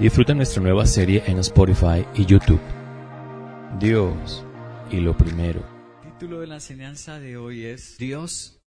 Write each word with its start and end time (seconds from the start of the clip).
Disfruta 0.00 0.32
nuestra 0.32 0.62
nueva 0.62 0.86
serie 0.86 1.24
en 1.26 1.40
Spotify 1.40 2.06
y 2.14 2.24
YouTube. 2.24 2.60
Dios 3.80 4.44
y 4.92 5.00
lo 5.00 5.16
primero. 5.16 5.60
El 6.04 6.12
título 6.12 6.38
de 6.38 6.46
la 6.46 6.54
enseñanza 6.54 7.18
de 7.18 7.36
hoy 7.36 7.64
es 7.64 7.98
Dios 7.98 8.60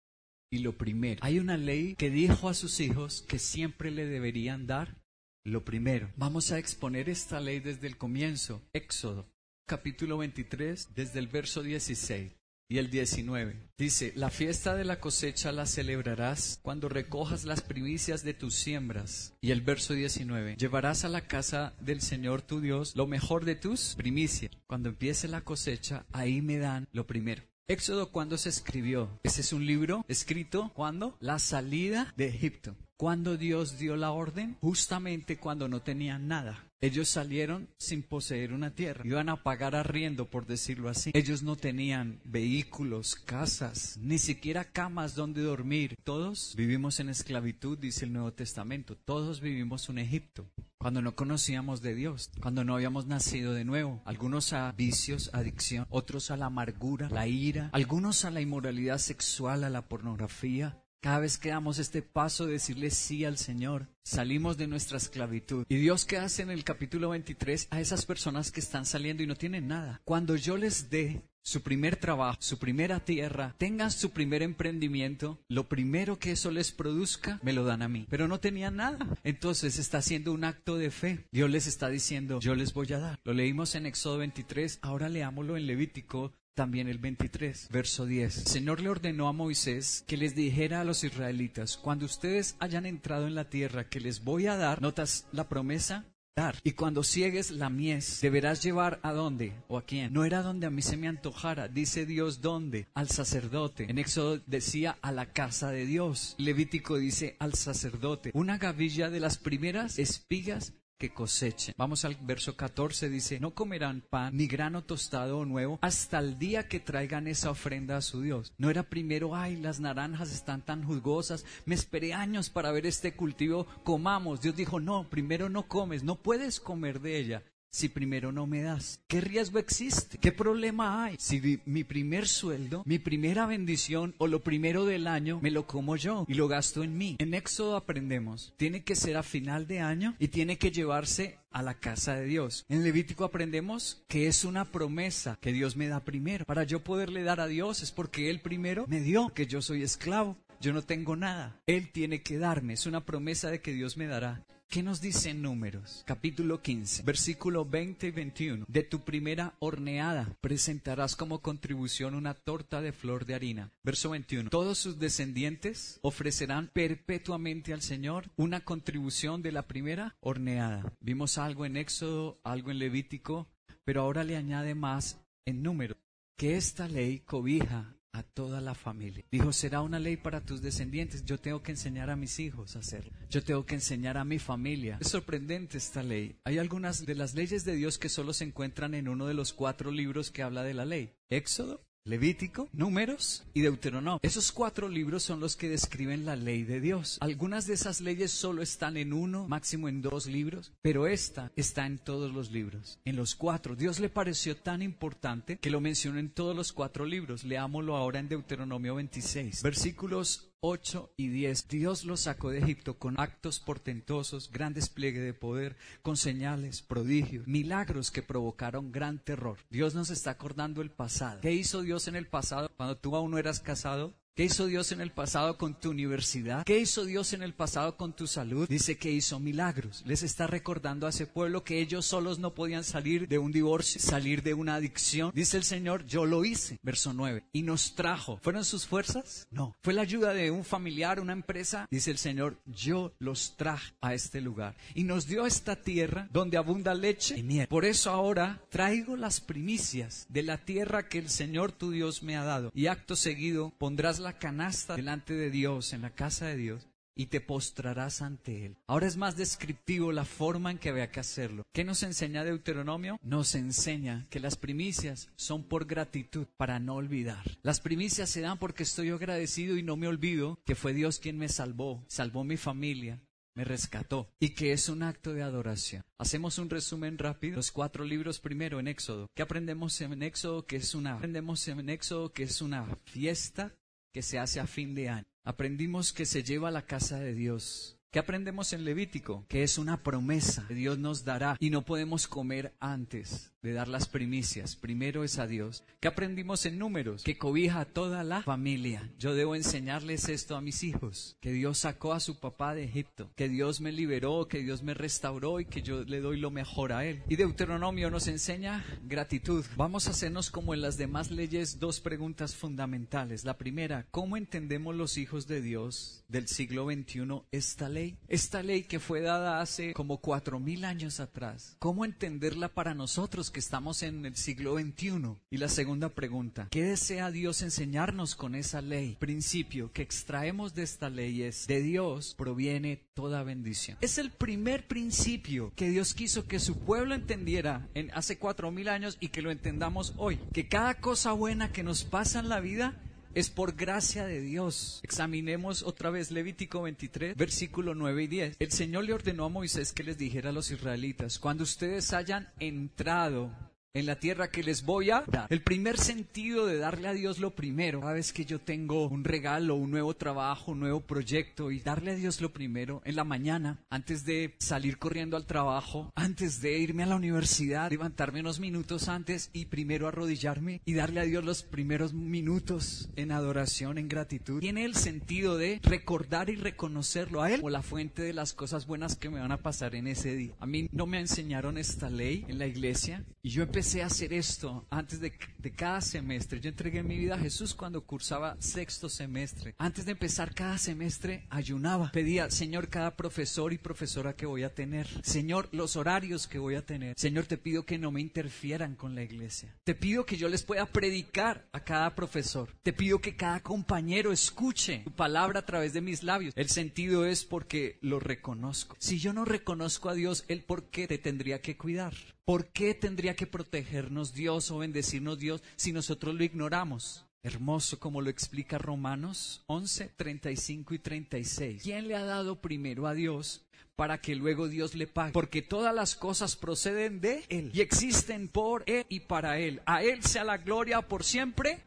y 0.51 0.57
lo 0.57 0.77
primero. 0.77 1.21
Hay 1.23 1.39
una 1.39 1.55
ley 1.55 1.95
que 1.95 2.09
dijo 2.09 2.49
a 2.49 2.53
sus 2.53 2.81
hijos 2.81 3.21
que 3.29 3.39
siempre 3.39 3.91
le 3.91 4.07
deberían 4.07 4.67
dar 4.67 4.97
lo 5.45 5.63
primero. 5.63 6.11
Vamos 6.17 6.51
a 6.51 6.57
exponer 6.57 7.07
esta 7.07 7.39
ley 7.39 7.61
desde 7.61 7.87
el 7.87 7.97
comienzo. 7.97 8.61
Éxodo, 8.73 9.31
capítulo 9.65 10.17
23, 10.17 10.93
desde 10.95 11.19
el 11.19 11.27
verso 11.27 11.63
16 11.63 12.40
y 12.71 12.77
el 12.77 12.89
19. 12.89 13.53
Dice, 13.77 14.13
la 14.15 14.29
fiesta 14.29 14.75
de 14.77 14.85
la 14.85 15.01
cosecha 15.01 15.51
la 15.51 15.65
celebrarás 15.65 16.57
cuando 16.61 16.87
recojas 16.87 17.43
las 17.43 17.59
primicias 17.59 18.23
de 18.23 18.33
tus 18.33 18.55
siembras. 18.55 19.33
Y 19.41 19.51
el 19.51 19.59
verso 19.59 19.93
19, 19.93 20.55
llevarás 20.55 21.03
a 21.03 21.09
la 21.09 21.27
casa 21.27 21.73
del 21.81 21.99
Señor 21.99 22.41
tu 22.41 22.61
Dios 22.61 22.95
lo 22.95 23.07
mejor 23.07 23.43
de 23.43 23.55
tus 23.55 23.95
primicias. 23.95 24.53
Cuando 24.67 24.87
empiece 24.87 25.27
la 25.27 25.41
cosecha, 25.41 26.05
ahí 26.13 26.41
me 26.41 26.59
dan 26.59 26.87
lo 26.93 27.05
primero. 27.05 27.43
Éxodo, 27.67 28.11
¿cuándo 28.13 28.37
se 28.37 28.47
escribió? 28.47 29.19
Ese 29.23 29.41
es 29.41 29.51
un 29.51 29.65
libro 29.65 30.05
escrito, 30.07 30.71
¿cuándo? 30.73 31.17
La 31.19 31.39
salida 31.39 32.13
de 32.15 32.27
Egipto. 32.27 32.77
¿Cuándo 33.01 33.35
Dios 33.35 33.79
dio 33.79 33.95
la 33.95 34.11
orden? 34.11 34.57
Justamente 34.61 35.39
cuando 35.39 35.67
no 35.67 35.81
tenían 35.81 36.27
nada. 36.27 36.67
Ellos 36.81 37.09
salieron 37.09 37.67
sin 37.79 38.03
poseer 38.03 38.53
una 38.53 38.75
tierra. 38.75 39.01
Iban 39.03 39.29
a 39.29 39.41
pagar 39.41 39.73
arriendo, 39.73 40.29
por 40.29 40.45
decirlo 40.45 40.87
así. 40.87 41.09
Ellos 41.15 41.41
no 41.41 41.55
tenían 41.55 42.21
vehículos, 42.25 43.15
casas, 43.15 43.97
ni 43.99 44.19
siquiera 44.19 44.65
camas 44.65 45.15
donde 45.15 45.41
dormir. 45.41 45.95
Todos 46.03 46.53
vivimos 46.55 46.99
en 46.99 47.09
esclavitud, 47.09 47.75
dice 47.75 48.05
el 48.05 48.13
Nuevo 48.13 48.33
Testamento. 48.33 48.95
Todos 48.95 49.41
vivimos 49.41 49.89
en 49.89 49.97
Egipto. 49.97 50.51
Cuando 50.77 51.01
no 51.03 51.15
conocíamos 51.15 51.83
de 51.83 51.93
Dios, 51.93 52.31
cuando 52.41 52.63
no 52.63 52.73
habíamos 52.73 53.05
nacido 53.05 53.53
de 53.53 53.65
nuevo. 53.65 54.01
Algunos 54.05 54.51
a 54.53 54.71
vicios, 54.71 55.29
adicción, 55.33 55.85
otros 55.89 56.31
a 56.31 56.37
la 56.37 56.47
amargura, 56.47 57.07
la 57.09 57.27
ira, 57.27 57.69
algunos 57.73 58.25
a 58.25 58.31
la 58.31 58.41
inmoralidad 58.41 58.97
sexual, 58.97 59.63
a 59.63 59.69
la 59.69 59.87
pornografía, 59.87 60.80
cada 61.01 61.19
vez 61.19 61.39
que 61.39 61.49
damos 61.49 61.79
este 61.79 62.03
paso 62.03 62.45
de 62.45 62.53
decirle 62.53 62.91
sí 62.91 63.25
al 63.25 63.37
Señor, 63.37 63.87
salimos 64.03 64.57
de 64.57 64.67
nuestra 64.67 64.97
esclavitud. 64.97 65.65
¿Y 65.67 65.77
Dios 65.77 66.05
qué 66.05 66.17
hace 66.17 66.43
en 66.43 66.51
el 66.51 66.63
capítulo 66.63 67.09
23 67.09 67.67
a 67.71 67.81
esas 67.81 68.05
personas 68.05 68.51
que 68.51 68.59
están 68.59 68.85
saliendo 68.85 69.23
y 69.23 69.27
no 69.27 69.35
tienen 69.35 69.67
nada? 69.67 69.99
Cuando 70.05 70.35
yo 70.35 70.57
les 70.57 70.91
dé 70.91 71.23
su 71.43 71.63
primer 71.63 71.95
trabajo, 71.95 72.37
su 72.39 72.59
primera 72.59 72.99
tierra, 72.99 73.55
tengan 73.57 73.89
su 73.89 74.11
primer 74.11 74.43
emprendimiento, 74.43 75.39
lo 75.47 75.67
primero 75.67 76.19
que 76.19 76.33
eso 76.33 76.51
les 76.51 76.71
produzca, 76.71 77.39
me 77.41 77.53
lo 77.53 77.65
dan 77.65 77.81
a 77.81 77.87
mí. 77.87 78.05
Pero 78.09 78.27
no 78.27 78.39
tenían 78.39 78.75
nada. 78.75 78.99
Entonces 79.23 79.79
está 79.79 79.97
haciendo 79.97 80.33
un 80.33 80.43
acto 80.43 80.77
de 80.77 80.91
fe. 80.91 81.25
Dios 81.31 81.49
les 81.49 81.65
está 81.65 81.89
diciendo, 81.89 82.39
yo 82.39 82.53
les 82.53 82.73
voy 82.73 82.93
a 82.93 82.99
dar. 82.99 83.19
Lo 83.23 83.33
leímos 83.33 83.73
en 83.73 83.87
Éxodo 83.87 84.19
23, 84.19 84.79
ahora 84.83 85.09
leámoslo 85.09 85.57
en 85.57 85.65
Levítico 85.65 86.31
también 86.53 86.87
el 86.87 86.97
23, 86.97 87.69
verso 87.71 88.05
10. 88.05 88.37
El 88.37 88.47
Señor 88.47 88.81
le 88.81 88.89
ordenó 88.89 89.27
a 89.27 89.33
Moisés 89.33 90.03
que 90.07 90.17
les 90.17 90.35
dijera 90.35 90.81
a 90.81 90.83
los 90.83 91.03
israelitas, 91.03 91.77
cuando 91.77 92.05
ustedes 92.05 92.55
hayan 92.59 92.85
entrado 92.85 93.27
en 93.27 93.35
la 93.35 93.49
tierra 93.49 93.89
que 93.89 93.99
les 93.99 94.23
voy 94.23 94.47
a 94.47 94.57
dar, 94.57 94.81
notas 94.81 95.27
la 95.31 95.47
promesa, 95.47 96.05
dar. 96.35 96.55
Y 96.63 96.71
cuando 96.71 97.03
ciegues 97.03 97.51
la 97.51 97.69
mies, 97.69 98.21
deberás 98.21 98.63
llevar 98.63 98.99
a 99.03 99.11
dónde 99.11 99.53
o 99.67 99.77
a 99.77 99.85
quién. 99.85 100.13
No 100.13 100.23
era 100.23 100.41
donde 100.41 100.67
a 100.67 100.69
mí 100.69 100.81
se 100.81 100.97
me 100.97 101.07
antojara, 101.07 101.67
dice 101.67 102.05
Dios 102.05 102.41
dónde, 102.41 102.87
al 102.93 103.09
sacerdote. 103.09 103.89
En 103.89 103.97
Éxodo 103.97 104.41
decía 104.45 104.97
a 105.01 105.11
la 105.11 105.27
casa 105.33 105.71
de 105.71 105.85
Dios. 105.85 106.35
Levítico 106.37 106.97
dice 106.97 107.35
al 107.39 107.53
sacerdote. 107.53 108.31
Una 108.33 108.57
gavilla 108.57 109.09
de 109.09 109.19
las 109.19 109.37
primeras 109.37 109.99
espigas 109.99 110.73
que 111.01 111.09
cosechen. 111.09 111.73
Vamos 111.79 112.05
al 112.05 112.15
verso 112.21 112.55
14, 112.55 113.09
dice, 113.09 113.39
no 113.39 113.55
comerán 113.55 114.03
pan 114.07 114.37
ni 114.37 114.45
grano 114.45 114.83
tostado 114.83 115.39
o 115.39 115.45
nuevo 115.45 115.79
hasta 115.81 116.19
el 116.19 116.37
día 116.37 116.67
que 116.67 116.79
traigan 116.79 117.25
esa 117.25 117.49
ofrenda 117.49 117.97
a 117.97 118.01
su 118.01 118.21
Dios. 118.21 118.53
No 118.59 118.69
era 118.69 118.83
primero, 118.83 119.35
ay, 119.35 119.55
las 119.55 119.79
naranjas 119.79 120.31
están 120.31 120.61
tan 120.61 120.83
jugosas, 120.83 121.43
me 121.65 121.73
esperé 121.73 122.13
años 122.13 122.51
para 122.51 122.71
ver 122.71 122.85
este 122.85 123.15
cultivo, 123.15 123.65
comamos. 123.83 124.41
Dios 124.41 124.55
dijo, 124.55 124.79
no, 124.79 125.09
primero 125.09 125.49
no 125.49 125.67
comes, 125.67 126.03
no 126.03 126.21
puedes 126.21 126.59
comer 126.59 127.01
de 127.01 127.17
ella 127.17 127.43
si 127.71 127.89
primero 127.89 128.31
no 128.31 128.45
me 128.45 128.61
das? 128.61 128.99
¿Qué 129.07 129.21
riesgo 129.21 129.57
existe? 129.57 130.17
¿Qué 130.17 130.31
problema 130.31 131.05
hay? 131.05 131.15
Si 131.17 131.59
mi 131.65 131.83
primer 131.83 132.27
sueldo, 132.27 132.83
mi 132.85 132.99
primera 132.99 133.45
bendición 133.45 134.13
o 134.17 134.27
lo 134.27 134.41
primero 134.41 134.85
del 134.85 135.07
año 135.07 135.39
me 135.41 135.51
lo 135.51 135.65
como 135.65 135.95
yo 135.95 136.25
y 136.27 136.33
lo 136.33 136.47
gasto 136.47 136.83
en 136.83 136.97
mí. 136.97 137.15
En 137.19 137.33
Éxodo 137.33 137.75
aprendemos, 137.75 138.53
tiene 138.57 138.83
que 138.83 138.95
ser 138.95 139.17
a 139.17 139.23
final 139.23 139.67
de 139.67 139.79
año 139.79 140.15
y 140.19 140.27
tiene 140.27 140.57
que 140.57 140.71
llevarse 140.71 141.39
a 141.51 141.63
la 141.63 141.75
casa 141.75 142.15
de 142.15 142.25
Dios. 142.25 142.65
En 142.69 142.83
Levítico 142.83 143.23
aprendemos 143.23 144.03
que 144.07 144.27
es 144.27 144.43
una 144.43 144.65
promesa 144.65 145.37
que 145.41 145.53
Dios 145.53 145.75
me 145.75 145.87
da 145.87 146.03
primero. 146.03 146.45
Para 146.45 146.63
yo 146.63 146.83
poderle 146.83 147.23
dar 147.23 147.39
a 147.39 147.47
Dios 147.47 147.81
es 147.81 147.91
porque 147.91 148.29
Él 148.29 148.41
primero 148.41 148.85
me 148.87 148.99
dio, 148.99 149.29
que 149.33 149.47
yo 149.47 149.61
soy 149.61 149.83
esclavo. 149.83 150.37
Yo 150.59 150.73
no 150.73 150.83
tengo 150.83 151.15
nada. 151.15 151.59
Él 151.65 151.91
tiene 151.91 152.21
que 152.21 152.37
darme. 152.37 152.73
Es 152.73 152.85
una 152.85 153.03
promesa 153.03 153.49
de 153.49 153.61
que 153.61 153.73
Dios 153.73 153.97
me 153.97 154.05
dará. 154.05 154.45
¿Qué 154.71 154.83
nos 154.83 155.01
dice 155.01 155.33
Números? 155.33 156.01
Capítulo 156.05 156.61
15, 156.61 157.03
versículo 157.03 157.65
20 157.65 158.07
y 158.07 158.11
21. 158.11 158.65
De 158.69 158.83
tu 158.83 159.01
primera 159.01 159.53
horneada 159.59 160.33
presentarás 160.39 161.17
como 161.17 161.41
contribución 161.41 162.15
una 162.15 162.35
torta 162.35 162.79
de 162.79 162.93
flor 162.93 163.25
de 163.25 163.35
harina. 163.35 163.73
Verso 163.83 164.11
21. 164.11 164.49
Todos 164.49 164.77
sus 164.77 164.97
descendientes 164.97 165.99
ofrecerán 166.03 166.69
perpetuamente 166.71 167.73
al 167.73 167.81
Señor 167.81 168.31
una 168.37 168.61
contribución 168.61 169.41
de 169.41 169.51
la 169.51 169.67
primera 169.67 170.15
horneada. 170.21 170.93
Vimos 171.01 171.37
algo 171.37 171.65
en 171.65 171.75
Éxodo, 171.75 172.39
algo 172.45 172.71
en 172.71 172.79
Levítico, 172.79 173.49
pero 173.83 174.03
ahora 174.03 174.23
le 174.23 174.37
añade 174.37 174.73
más 174.73 175.19
en 175.43 175.63
Números. 175.63 175.97
Que 176.37 176.55
esta 176.55 176.87
ley 176.87 177.19
cobija 177.19 177.97
a 178.13 178.23
toda 178.23 178.61
la 178.61 178.75
familia. 178.75 179.23
Dijo, 179.31 179.53
será 179.53 179.81
una 179.81 179.99
ley 179.99 180.17
para 180.17 180.41
tus 180.41 180.61
descendientes. 180.61 181.23
Yo 181.25 181.39
tengo 181.39 181.63
que 181.63 181.71
enseñar 181.71 182.09
a 182.09 182.15
mis 182.15 182.39
hijos 182.39 182.75
a 182.75 182.79
hacerlo. 182.79 183.11
Yo 183.29 183.43
tengo 183.43 183.65
que 183.65 183.75
enseñar 183.75 184.17
a 184.17 184.25
mi 184.25 184.39
familia. 184.39 184.97
Es 184.99 185.09
sorprendente 185.09 185.77
esta 185.77 186.03
ley. 186.03 186.35
Hay 186.43 186.57
algunas 186.57 187.05
de 187.05 187.15
las 187.15 187.33
leyes 187.33 187.65
de 187.65 187.75
Dios 187.75 187.97
que 187.97 188.09
solo 188.09 188.33
se 188.33 188.43
encuentran 188.43 188.93
en 188.93 189.07
uno 189.07 189.27
de 189.27 189.33
los 189.33 189.53
cuatro 189.53 189.91
libros 189.91 190.31
que 190.31 190.43
habla 190.43 190.63
de 190.63 190.73
la 190.73 190.85
ley. 190.85 191.13
Éxodo, 191.29 191.85
Levítico, 192.03 192.67
Números 192.73 193.43
y 193.53 193.61
Deuteronomio. 193.61 194.19
Esos 194.23 194.51
cuatro 194.51 194.89
libros 194.89 195.21
son 195.21 195.39
los 195.39 195.55
que 195.55 195.69
describen 195.69 196.25
la 196.25 196.35
ley 196.35 196.63
de 196.63 196.81
Dios. 196.81 197.19
Algunas 197.21 197.67
de 197.67 197.75
esas 197.75 198.01
leyes 198.01 198.31
solo 198.31 198.63
están 198.63 198.97
en 198.97 199.13
uno, 199.13 199.47
máximo 199.47 199.87
en 199.87 200.01
dos 200.01 200.25
libros, 200.25 200.73
pero 200.81 201.05
esta 201.05 201.51
está 201.55 201.85
en 201.85 201.99
todos 201.99 202.33
los 202.33 202.49
libros, 202.49 202.99
en 203.05 203.15
los 203.15 203.35
cuatro. 203.35 203.75
Dios 203.75 203.99
le 203.99 204.09
pareció 204.09 204.57
tan 204.57 204.81
importante 204.81 205.57
que 205.57 205.69
lo 205.69 205.79
mencionó 205.79 206.17
en 206.17 206.31
todos 206.31 206.55
los 206.55 206.73
cuatro 206.73 207.05
libros. 207.05 207.43
Leámoslo 207.43 207.95
ahora 207.95 208.19
en 208.19 208.29
Deuteronomio 208.29 208.95
26, 208.95 209.61
versículos 209.61 210.50
8 210.63 211.13
y 211.17 211.29
10. 211.29 211.67
Dios 211.69 212.05
los 212.05 212.21
sacó 212.21 212.51
de 212.51 212.59
Egipto 212.59 212.99
con 212.99 213.19
actos 213.19 213.59
portentosos, 213.59 214.51
gran 214.51 214.75
despliegue 214.75 215.19
de 215.19 215.33
poder, 215.33 215.75
con 216.03 216.17
señales, 216.17 216.83
prodigios, 216.83 217.47
milagros 217.47 218.11
que 218.11 218.21
provocaron 218.21 218.91
gran 218.91 219.17
terror. 219.17 219.57
Dios 219.71 219.95
nos 219.95 220.11
está 220.11 220.29
acordando 220.29 220.83
el 220.83 220.91
pasado. 220.91 221.41
¿Qué 221.41 221.51
hizo 221.51 221.81
Dios 221.81 222.07
en 222.07 222.15
el 222.15 222.27
pasado 222.27 222.69
cuando 222.77 222.95
tú 222.95 223.15
aún 223.15 223.31
no 223.31 223.39
eras 223.39 223.59
casado? 223.59 224.13
¿Qué 224.33 224.45
hizo 224.45 224.67
Dios 224.67 224.93
en 224.93 225.01
el 225.01 225.11
pasado 225.11 225.57
con 225.57 225.77
tu 225.77 225.89
universidad? 225.89 226.63
¿Qué 226.63 226.79
hizo 226.79 227.03
Dios 227.03 227.33
en 227.33 227.43
el 227.43 227.53
pasado 227.53 227.97
con 227.97 228.13
tu 228.13 228.27
salud? 228.27 228.65
Dice 228.65 228.97
que 228.97 229.11
hizo 229.11 229.41
milagros. 229.41 230.03
Les 230.05 230.23
está 230.23 230.47
recordando 230.47 231.05
a 231.05 231.09
ese 231.09 231.27
pueblo 231.27 231.65
que 231.65 231.81
ellos 231.81 232.05
solos 232.05 232.39
no 232.39 232.55
podían 232.55 232.85
salir 232.85 233.27
de 233.27 233.37
un 233.37 233.51
divorcio, 233.51 233.99
salir 233.99 234.41
de 234.41 234.53
una 234.53 234.75
adicción. 234.75 235.33
Dice 235.35 235.57
el 235.57 235.65
Señor, 235.65 236.05
yo 236.05 236.25
lo 236.25 236.45
hice. 236.45 236.79
Verso 236.81 237.11
9. 237.11 237.43
Y 237.51 237.63
nos 237.63 237.93
trajo. 237.93 238.39
¿Fueron 238.41 238.63
sus 238.63 238.87
fuerzas? 238.87 239.49
No. 239.51 239.75
¿Fue 239.83 239.91
la 239.91 240.03
ayuda 240.03 240.33
de 240.33 240.49
un 240.49 240.63
familiar, 240.63 241.19
una 241.19 241.33
empresa? 241.33 241.85
Dice 241.91 242.09
el 242.09 242.17
Señor, 242.17 242.57
yo 242.65 243.11
los 243.19 243.57
traje 243.57 243.93
a 243.99 244.13
este 244.13 244.39
lugar. 244.39 244.77
Y 244.95 245.03
nos 245.03 245.27
dio 245.27 245.45
esta 245.45 245.75
tierra 245.75 246.29
donde 246.31 246.55
abunda 246.55 246.93
leche 246.93 247.37
y 247.37 247.43
miel. 247.43 247.67
Por 247.67 247.83
eso 247.83 248.11
ahora 248.11 248.61
traigo 248.69 249.17
las 249.17 249.41
primicias 249.41 250.25
de 250.29 250.43
la 250.43 250.63
tierra 250.63 251.09
que 251.09 251.19
el 251.19 251.29
Señor 251.29 251.73
tu 251.73 251.91
Dios 251.91 252.23
me 252.23 252.37
ha 252.37 252.45
dado. 252.45 252.71
Y 252.73 252.87
acto 252.87 253.17
seguido 253.17 253.73
pondrás 253.77 254.20
la 254.21 254.37
canasta 254.37 254.95
delante 254.95 255.33
de 255.33 255.49
Dios, 255.49 255.93
en 255.93 256.01
la 256.01 256.11
casa 256.11 256.45
de 256.45 256.55
Dios, 256.55 256.87
y 257.15 257.27
te 257.27 257.41
postrarás 257.41 258.21
ante 258.21 258.65
Él. 258.65 258.77
Ahora 258.87 259.07
es 259.07 259.17
más 259.17 259.35
descriptivo 259.35 260.11
la 260.11 260.25
forma 260.25 260.71
en 260.71 260.77
que 260.77 260.89
había 260.89 261.11
que 261.11 261.19
hacerlo. 261.19 261.63
¿Qué 261.73 261.83
nos 261.83 262.03
enseña 262.03 262.43
Deuteronomio? 262.43 263.19
Nos 263.21 263.55
enseña 263.55 264.27
que 264.29 264.39
las 264.39 264.55
primicias 264.55 265.29
son 265.35 265.63
por 265.63 265.85
gratitud, 265.85 266.47
para 266.57 266.79
no 266.79 266.95
olvidar. 266.95 267.43
Las 267.63 267.81
primicias 267.81 268.29
se 268.29 268.41
dan 268.41 268.57
porque 268.57 268.83
estoy 268.83 269.09
agradecido 269.09 269.77
y 269.77 269.83
no 269.83 269.97
me 269.97 270.07
olvido 270.07 270.59
que 270.65 270.75
fue 270.75 270.93
Dios 270.93 271.19
quien 271.19 271.37
me 271.37 271.49
salvó, 271.49 272.03
salvó 272.07 272.43
mi 272.43 272.57
familia, 272.57 273.19
me 273.53 273.65
rescató 273.65 274.29
y 274.39 274.49
que 274.49 274.71
es 274.71 274.89
un 274.89 275.03
acto 275.03 275.33
de 275.33 275.43
adoración. 275.43 276.03
Hacemos 276.17 276.57
un 276.57 276.69
resumen 276.69 277.17
rápido. 277.17 277.57
Los 277.57 277.71
cuatro 277.71 278.05
libros 278.05 278.39
primero 278.39 278.79
en 278.79 278.87
Éxodo. 278.87 279.27
¿Qué 279.35 279.41
aprendemos 279.41 279.99
en 280.01 280.23
Éxodo? 280.23 280.65
Que 280.65 280.77
es 280.77 280.95
una 280.95 281.15
aprendemos 281.15 281.67
en 281.67 281.89
Éxodo 281.89 282.31
que 282.31 282.43
es 282.43 282.61
una 282.61 282.85
fiesta 283.05 283.73
que 284.11 284.21
se 284.21 284.39
hace 284.39 284.59
a 284.59 284.67
fin 284.67 284.95
de 284.95 285.09
año. 285.09 285.25
Aprendimos 285.43 286.13
que 286.13 286.25
se 286.25 286.43
lleva 286.43 286.67
a 286.67 286.71
la 286.71 286.85
casa 286.85 287.19
de 287.19 287.33
Dios 287.33 287.97
¿Qué 288.11 288.19
aprendemos 288.19 288.73
en 288.73 288.83
Levítico? 288.83 289.45
Que 289.47 289.63
es 289.63 289.77
una 289.77 290.03
promesa 290.03 290.65
que 290.67 290.73
Dios 290.73 290.99
nos 290.99 291.23
dará 291.23 291.55
y 291.61 291.69
no 291.69 291.85
podemos 291.85 292.27
comer 292.27 292.75
antes 292.81 293.50
de 293.61 293.73
dar 293.73 293.87
las 293.87 294.07
primicias. 294.07 294.75
Primero 294.75 295.23
es 295.23 295.37
a 295.37 295.45
Dios. 295.45 295.83
¿Qué 295.99 296.07
aprendimos 296.07 296.65
en 296.65 296.79
números? 296.79 297.23
Que 297.23 297.37
cobija 297.37 297.81
a 297.81 297.85
toda 297.85 298.23
la 298.23 298.41
familia. 298.41 299.11
Yo 299.19 299.35
debo 299.35 299.55
enseñarles 299.55 300.29
esto 300.29 300.55
a 300.55 300.61
mis 300.61 300.83
hijos. 300.83 301.37
Que 301.41 301.51
Dios 301.53 301.77
sacó 301.77 302.13
a 302.13 302.19
su 302.19 302.39
papá 302.39 302.73
de 302.73 302.85
Egipto. 302.85 303.29
Que 303.35 303.49
Dios 303.49 303.79
me 303.79 303.91
liberó, 303.91 304.47
que 304.47 304.63
Dios 304.63 304.81
me 304.81 304.95
restauró 304.95 305.59
y 305.59 305.65
que 305.65 305.83
yo 305.83 306.03
le 306.03 306.21
doy 306.21 306.39
lo 306.39 306.49
mejor 306.49 306.91
a 306.91 307.05
él. 307.05 307.21
Y 307.29 307.35
Deuteronomio 307.35 308.09
nos 308.09 308.27
enseña 308.27 308.83
gratitud. 309.03 309.63
Vamos 309.77 310.07
a 310.07 310.11
hacernos 310.11 310.49
como 310.49 310.73
en 310.73 310.81
las 310.81 310.97
demás 310.97 311.29
leyes 311.29 311.79
dos 311.79 311.99
preguntas 311.99 312.55
fundamentales. 312.55 313.45
La 313.45 313.57
primera, 313.57 314.07
¿cómo 314.09 314.37
entendemos 314.37 314.95
los 314.95 315.19
hijos 315.19 315.47
de 315.47 315.61
Dios 315.61 316.23
del 316.27 316.47
siglo 316.47 316.87
XXI 316.91 317.43
esta 317.51 317.89
ley? 317.89 318.17
Esta 318.27 318.63
ley 318.63 318.83
que 318.83 318.99
fue 318.99 319.21
dada 319.21 319.61
hace 319.61 319.93
como 319.93 320.17
cuatro 320.17 320.59
mil 320.59 320.83
años 320.83 321.19
atrás. 321.19 321.75
¿Cómo 321.77 322.05
entenderla 322.05 322.69
para 322.69 322.95
nosotros 322.95 323.50
que 323.51 323.59
estamos 323.59 324.03
en 324.03 324.25
el 324.25 324.35
siglo 324.35 324.77
XXI? 324.77 325.35
Y 325.49 325.57
la 325.57 325.69
segunda 325.69 326.09
pregunta, 326.09 326.67
¿qué 326.71 326.83
desea 326.83 327.31
Dios 327.31 327.61
enseñarnos 327.61 328.35
con 328.35 328.55
esa 328.55 328.81
ley? 328.81 329.17
Principio 329.19 329.91
que 329.91 330.01
extraemos 330.01 330.73
de 330.73 330.83
esta 330.83 331.09
ley 331.09 331.43
es, 331.43 331.67
de 331.67 331.81
Dios 331.81 332.35
proviene 332.37 332.97
toda 333.13 333.43
bendición. 333.43 333.97
Es 334.01 334.17
el 334.17 334.31
primer 334.31 334.87
principio 334.87 335.71
que 335.75 335.89
Dios 335.89 336.13
quiso 336.13 336.47
que 336.47 336.59
su 336.59 336.79
pueblo 336.79 337.15
entendiera 337.15 337.87
en 337.93 338.11
hace 338.13 338.37
cuatro 338.37 338.71
mil 338.71 338.89
años 338.89 339.17
y 339.19 339.29
que 339.29 339.41
lo 339.41 339.51
entendamos 339.51 340.13
hoy. 340.17 340.39
Que 340.53 340.67
cada 340.67 340.95
cosa 340.95 341.31
buena 341.33 341.71
que 341.71 341.83
nos 341.83 342.03
pasa 342.03 342.39
en 342.39 342.49
la 342.49 342.59
vida 342.59 342.99
es 343.33 343.49
por 343.49 343.75
gracia 343.75 344.25
de 344.25 344.41
Dios. 344.41 344.99
Examinemos 345.03 345.83
otra 345.83 346.09
vez 346.09 346.31
Levítico 346.31 346.81
23, 346.81 347.35
versículo 347.35 347.95
9 347.95 348.23
y 348.23 348.27
10. 348.27 348.55
El 348.59 348.71
Señor 348.71 349.05
le 349.05 349.13
ordenó 349.13 349.45
a 349.45 349.49
Moisés 349.49 349.93
que 349.93 350.03
les 350.03 350.17
dijera 350.17 350.49
a 350.49 350.53
los 350.53 350.71
israelitas, 350.71 351.39
cuando 351.39 351.63
ustedes 351.63 352.13
hayan 352.13 352.49
entrado 352.59 353.51
en 353.93 354.05
la 354.05 354.15
tierra 354.15 354.49
que 354.49 354.63
les 354.63 354.85
voy 354.85 355.09
a 355.09 355.23
dar. 355.27 355.47
El 355.49 355.61
primer 355.61 355.97
sentido 355.97 356.65
de 356.65 356.77
darle 356.77 357.09
a 357.09 357.13
Dios 357.13 357.39
lo 357.39 357.55
primero, 357.55 357.99
cada 357.99 358.13
vez 358.13 358.31
que 358.31 358.45
yo 358.45 358.59
tengo 358.59 359.07
un 359.07 359.25
regalo, 359.25 359.75
un 359.75 359.91
nuevo 359.91 360.13
trabajo, 360.15 360.71
un 360.71 360.79
nuevo 360.79 361.01
proyecto 361.01 361.71
y 361.71 361.81
darle 361.81 362.11
a 362.11 362.15
Dios 362.15 362.39
lo 362.39 362.53
primero 362.53 363.01
en 363.03 363.17
la 363.17 363.25
mañana, 363.25 363.79
antes 363.89 364.23
de 364.23 364.55
salir 364.59 364.97
corriendo 364.97 365.35
al 365.35 365.45
trabajo, 365.45 366.11
antes 366.15 366.61
de 366.61 366.79
irme 366.79 367.03
a 367.03 367.07
la 367.07 367.17
universidad, 367.17 367.91
levantarme 367.91 368.39
unos 368.39 368.61
minutos 368.61 369.09
antes 369.09 369.49
y 369.51 369.65
primero 369.65 370.07
arrodillarme 370.07 370.81
y 370.85 370.93
darle 370.93 371.19
a 371.19 371.25
Dios 371.25 371.43
los 371.43 371.63
primeros 371.63 372.13
minutos 372.13 373.09
en 373.17 373.33
adoración, 373.33 373.97
en 373.97 374.07
gratitud, 374.07 374.61
tiene 374.61 374.85
el 374.85 374.95
sentido 374.95 375.57
de 375.57 375.81
recordar 375.83 376.49
y 376.49 376.55
reconocerlo 376.55 377.41
a 377.41 377.51
Él 377.51 377.59
como 377.59 377.69
la 377.69 377.81
fuente 377.81 378.21
de 378.21 378.33
las 378.33 378.53
cosas 378.53 378.87
buenas 378.87 379.17
que 379.17 379.29
me 379.29 379.41
van 379.41 379.51
a 379.51 379.57
pasar 379.57 379.95
en 379.95 380.07
ese 380.07 380.33
día. 380.33 380.53
A 380.61 380.65
mí 380.65 380.87
no 380.93 381.07
me 381.07 381.19
enseñaron 381.19 381.77
esta 381.77 382.09
ley 382.09 382.45
en 382.47 382.57
la 382.57 382.67
iglesia 382.67 383.25
y 383.43 383.49
yo 383.49 383.63
empecé 383.63 383.80
empecé 383.81 384.03
a 384.03 384.05
hacer 384.05 384.31
esto 384.31 384.85
antes 384.91 385.19
de, 385.19 385.33
de, 385.57 385.71
cada 385.71 386.01
semestre. 386.01 386.59
Yo 386.59 386.69
entregué 386.69 387.01
mi 387.01 387.17
vida 387.17 387.33
a 387.33 387.39
Jesús 387.39 387.73
cuando 387.73 388.05
cursaba 388.05 388.55
sexto 388.59 389.09
semestre. 389.09 389.73
Antes 389.79 390.05
de 390.05 390.11
empezar 390.11 390.53
cada 390.53 390.77
semestre, 390.77 391.47
ayunaba. 391.49 392.11
Pedía, 392.11 392.51
Señor, 392.51 392.89
cada 392.89 393.15
profesor 393.17 393.73
y 393.73 393.79
profesora 393.79 394.35
que 394.35 394.45
voy 394.45 394.61
a 394.61 394.75
tener. 394.75 395.07
Señor, 395.23 395.67
los 395.71 395.95
horarios 395.95 396.45
que 396.45 396.59
voy 396.59 396.75
a 396.75 396.85
tener. 396.85 397.15
Señor, 397.17 397.47
te 397.47 397.57
pido 397.57 397.83
que 397.83 397.97
no 397.97 398.11
me 398.11 398.21
interfieran 398.21 398.95
con 398.95 399.15
la 399.15 399.23
iglesia. 399.23 399.75
Te 399.83 399.95
pido 399.95 400.27
que 400.27 400.37
yo 400.37 400.47
les 400.47 400.61
pueda 400.61 400.85
predicar 400.85 401.67
a 401.71 401.83
cada 401.83 402.13
profesor. 402.13 402.69
Te 402.83 402.93
pido 402.93 403.17
que 403.17 403.35
cada 403.35 403.61
compañero 403.61 404.31
escuche 404.31 404.99
tu 405.05 405.11
palabra 405.11 405.61
a 405.61 405.65
través 405.65 405.93
de 405.93 406.01
mis 406.01 406.21
labios. 406.21 406.53
El 406.55 406.69
sentido 406.69 407.25
es 407.25 407.45
porque 407.45 407.97
lo 408.01 408.19
reconozco. 408.19 408.95
Si 408.99 409.17
yo 409.17 409.33
no 409.33 409.43
reconozco 409.43 410.07
a 410.07 410.13
Dios, 410.13 410.45
Él 410.49 410.61
por 410.61 410.91
qué 410.91 411.07
te 411.07 411.17
tendría 411.17 411.61
que 411.61 411.77
cuidar. 411.77 412.13
¿Por 412.51 412.67
qué 412.67 412.93
tendría 412.95 413.35
que 413.35 413.47
protegernos 413.71 414.33
Dios 414.33 414.69
o 414.69 414.79
bendecirnos 414.79 415.39
Dios 415.39 415.63
si 415.77 415.93
nosotros 415.93 416.35
lo 416.35 416.43
ignoramos? 416.43 417.25
Hermoso 417.41 417.99
como 417.99 418.21
lo 418.21 418.29
explica 418.29 418.77
Romanos 418.77 419.63
11, 419.67 420.11
35 420.17 420.93
y 420.93 420.99
36. 420.99 421.81
¿Quién 421.81 422.09
le 422.09 422.15
ha 422.15 422.25
dado 422.25 422.59
primero 422.59 423.07
a 423.07 423.13
Dios 423.13 423.65
para 423.95 424.19
que 424.19 424.35
luego 424.35 424.67
Dios 424.67 424.93
le 424.93 425.07
pague? 425.07 425.31
Porque 425.31 425.61
todas 425.61 425.95
las 425.95 426.17
cosas 426.17 426.57
proceden 426.57 427.21
de 427.21 427.45
Él 427.47 427.71
y 427.73 427.79
existen 427.79 428.49
por 428.49 428.83
Él 428.87 429.05
y 429.07 429.21
para 429.21 429.57
Él. 429.57 429.81
A 429.85 430.03
Él 430.03 430.21
sea 430.21 430.43
la 430.43 430.57
gloria 430.57 431.01
por 431.01 431.23
siempre. 431.23 431.81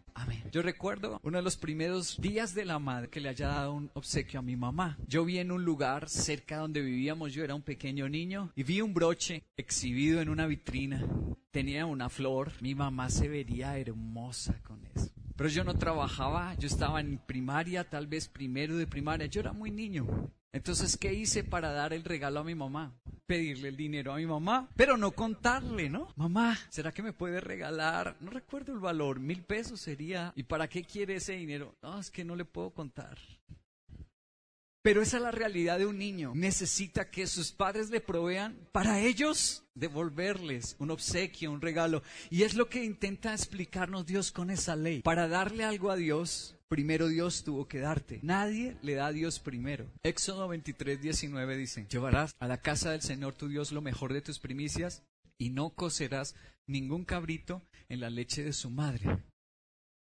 Yo 0.54 0.62
recuerdo 0.62 1.18
uno 1.24 1.38
de 1.38 1.42
los 1.42 1.56
primeros 1.56 2.16
días 2.20 2.54
de 2.54 2.64
la 2.64 2.78
madre 2.78 3.08
que 3.08 3.18
le 3.18 3.28
haya 3.28 3.48
dado 3.48 3.72
un 3.72 3.90
obsequio 3.94 4.38
a 4.38 4.42
mi 4.42 4.54
mamá. 4.54 4.96
Yo 5.08 5.24
vi 5.24 5.40
en 5.40 5.50
un 5.50 5.64
lugar 5.64 6.08
cerca 6.08 6.58
donde 6.58 6.80
vivíamos, 6.80 7.32
yo 7.32 7.42
era 7.42 7.56
un 7.56 7.62
pequeño 7.62 8.08
niño, 8.08 8.52
y 8.54 8.62
vi 8.62 8.80
un 8.80 8.94
broche 8.94 9.42
exhibido 9.56 10.20
en 10.20 10.28
una 10.28 10.46
vitrina. 10.46 11.04
Tenía 11.50 11.86
una 11.86 12.08
flor, 12.08 12.52
mi 12.60 12.76
mamá 12.76 13.10
se 13.10 13.26
vería 13.26 13.76
hermosa 13.76 14.62
con 14.62 14.86
eso. 14.94 15.10
Pero 15.34 15.48
yo 15.48 15.64
no 15.64 15.76
trabajaba, 15.76 16.54
yo 16.54 16.68
estaba 16.68 17.00
en 17.00 17.18
primaria, 17.18 17.82
tal 17.82 18.06
vez 18.06 18.28
primero 18.28 18.76
de 18.76 18.86
primaria, 18.86 19.26
yo 19.26 19.40
era 19.40 19.52
muy 19.52 19.72
niño. 19.72 20.30
Entonces, 20.52 20.96
¿qué 20.96 21.12
hice 21.12 21.42
para 21.42 21.72
dar 21.72 21.92
el 21.92 22.04
regalo 22.04 22.38
a 22.38 22.44
mi 22.44 22.54
mamá? 22.54 22.94
Pedirle 23.26 23.68
el 23.68 23.76
dinero 23.76 24.12
a 24.12 24.16
mi 24.16 24.26
mamá, 24.26 24.68
pero 24.76 24.98
no 24.98 25.12
contarle, 25.12 25.88
¿no? 25.88 26.08
Mamá, 26.16 26.58
¿será 26.68 26.92
que 26.92 27.02
me 27.02 27.14
puede 27.14 27.40
regalar? 27.40 28.16
No 28.20 28.30
recuerdo 28.30 28.72
el 28.72 28.80
valor, 28.80 29.18
mil 29.18 29.42
pesos 29.42 29.80
sería. 29.80 30.32
¿Y 30.36 30.42
para 30.42 30.68
qué 30.68 30.84
quiere 30.84 31.16
ese 31.16 31.32
dinero? 31.32 31.74
No, 31.82 31.98
es 31.98 32.10
que 32.10 32.24
no 32.24 32.36
le 32.36 32.44
puedo 32.44 32.70
contar. 32.70 33.18
Pero 34.84 35.00
esa 35.00 35.16
es 35.16 35.22
la 35.22 35.30
realidad 35.30 35.78
de 35.78 35.86
un 35.86 35.96
niño. 35.96 36.32
Necesita 36.34 37.10
que 37.10 37.26
sus 37.26 37.52
padres 37.52 37.88
le 37.88 38.02
provean 38.02 38.54
para 38.70 39.00
ellos 39.00 39.64
devolverles 39.74 40.76
un 40.78 40.90
obsequio, 40.90 41.50
un 41.52 41.62
regalo. 41.62 42.02
Y 42.28 42.42
es 42.42 42.52
lo 42.52 42.68
que 42.68 42.84
intenta 42.84 43.32
explicarnos 43.32 44.04
Dios 44.04 44.30
con 44.30 44.50
esa 44.50 44.76
ley. 44.76 45.00
Para 45.00 45.26
darle 45.26 45.64
algo 45.64 45.90
a 45.90 45.96
Dios, 45.96 46.53
primero 46.68 47.08
Dios 47.08 47.44
tuvo 47.44 47.68
que 47.68 47.78
darte. 47.78 48.20
Nadie 48.22 48.76
le 48.82 48.94
da 48.94 49.06
a 49.06 49.12
Dios 49.12 49.38
primero. 49.38 49.90
Éxodo 50.02 50.48
23, 50.48 51.00
19 51.00 51.56
dice, 51.56 51.86
llevarás 51.88 52.34
a 52.38 52.48
la 52.48 52.60
casa 52.60 52.90
del 52.90 53.02
Señor 53.02 53.34
tu 53.34 53.48
Dios 53.48 53.72
lo 53.72 53.80
mejor 53.80 54.12
de 54.12 54.22
tus 54.22 54.38
primicias 54.38 55.02
y 55.38 55.50
no 55.50 55.70
cocerás 55.70 56.34
ningún 56.66 57.04
cabrito 57.04 57.62
en 57.88 58.00
la 58.00 58.10
leche 58.10 58.42
de 58.42 58.52
su 58.52 58.70
madre. 58.70 59.18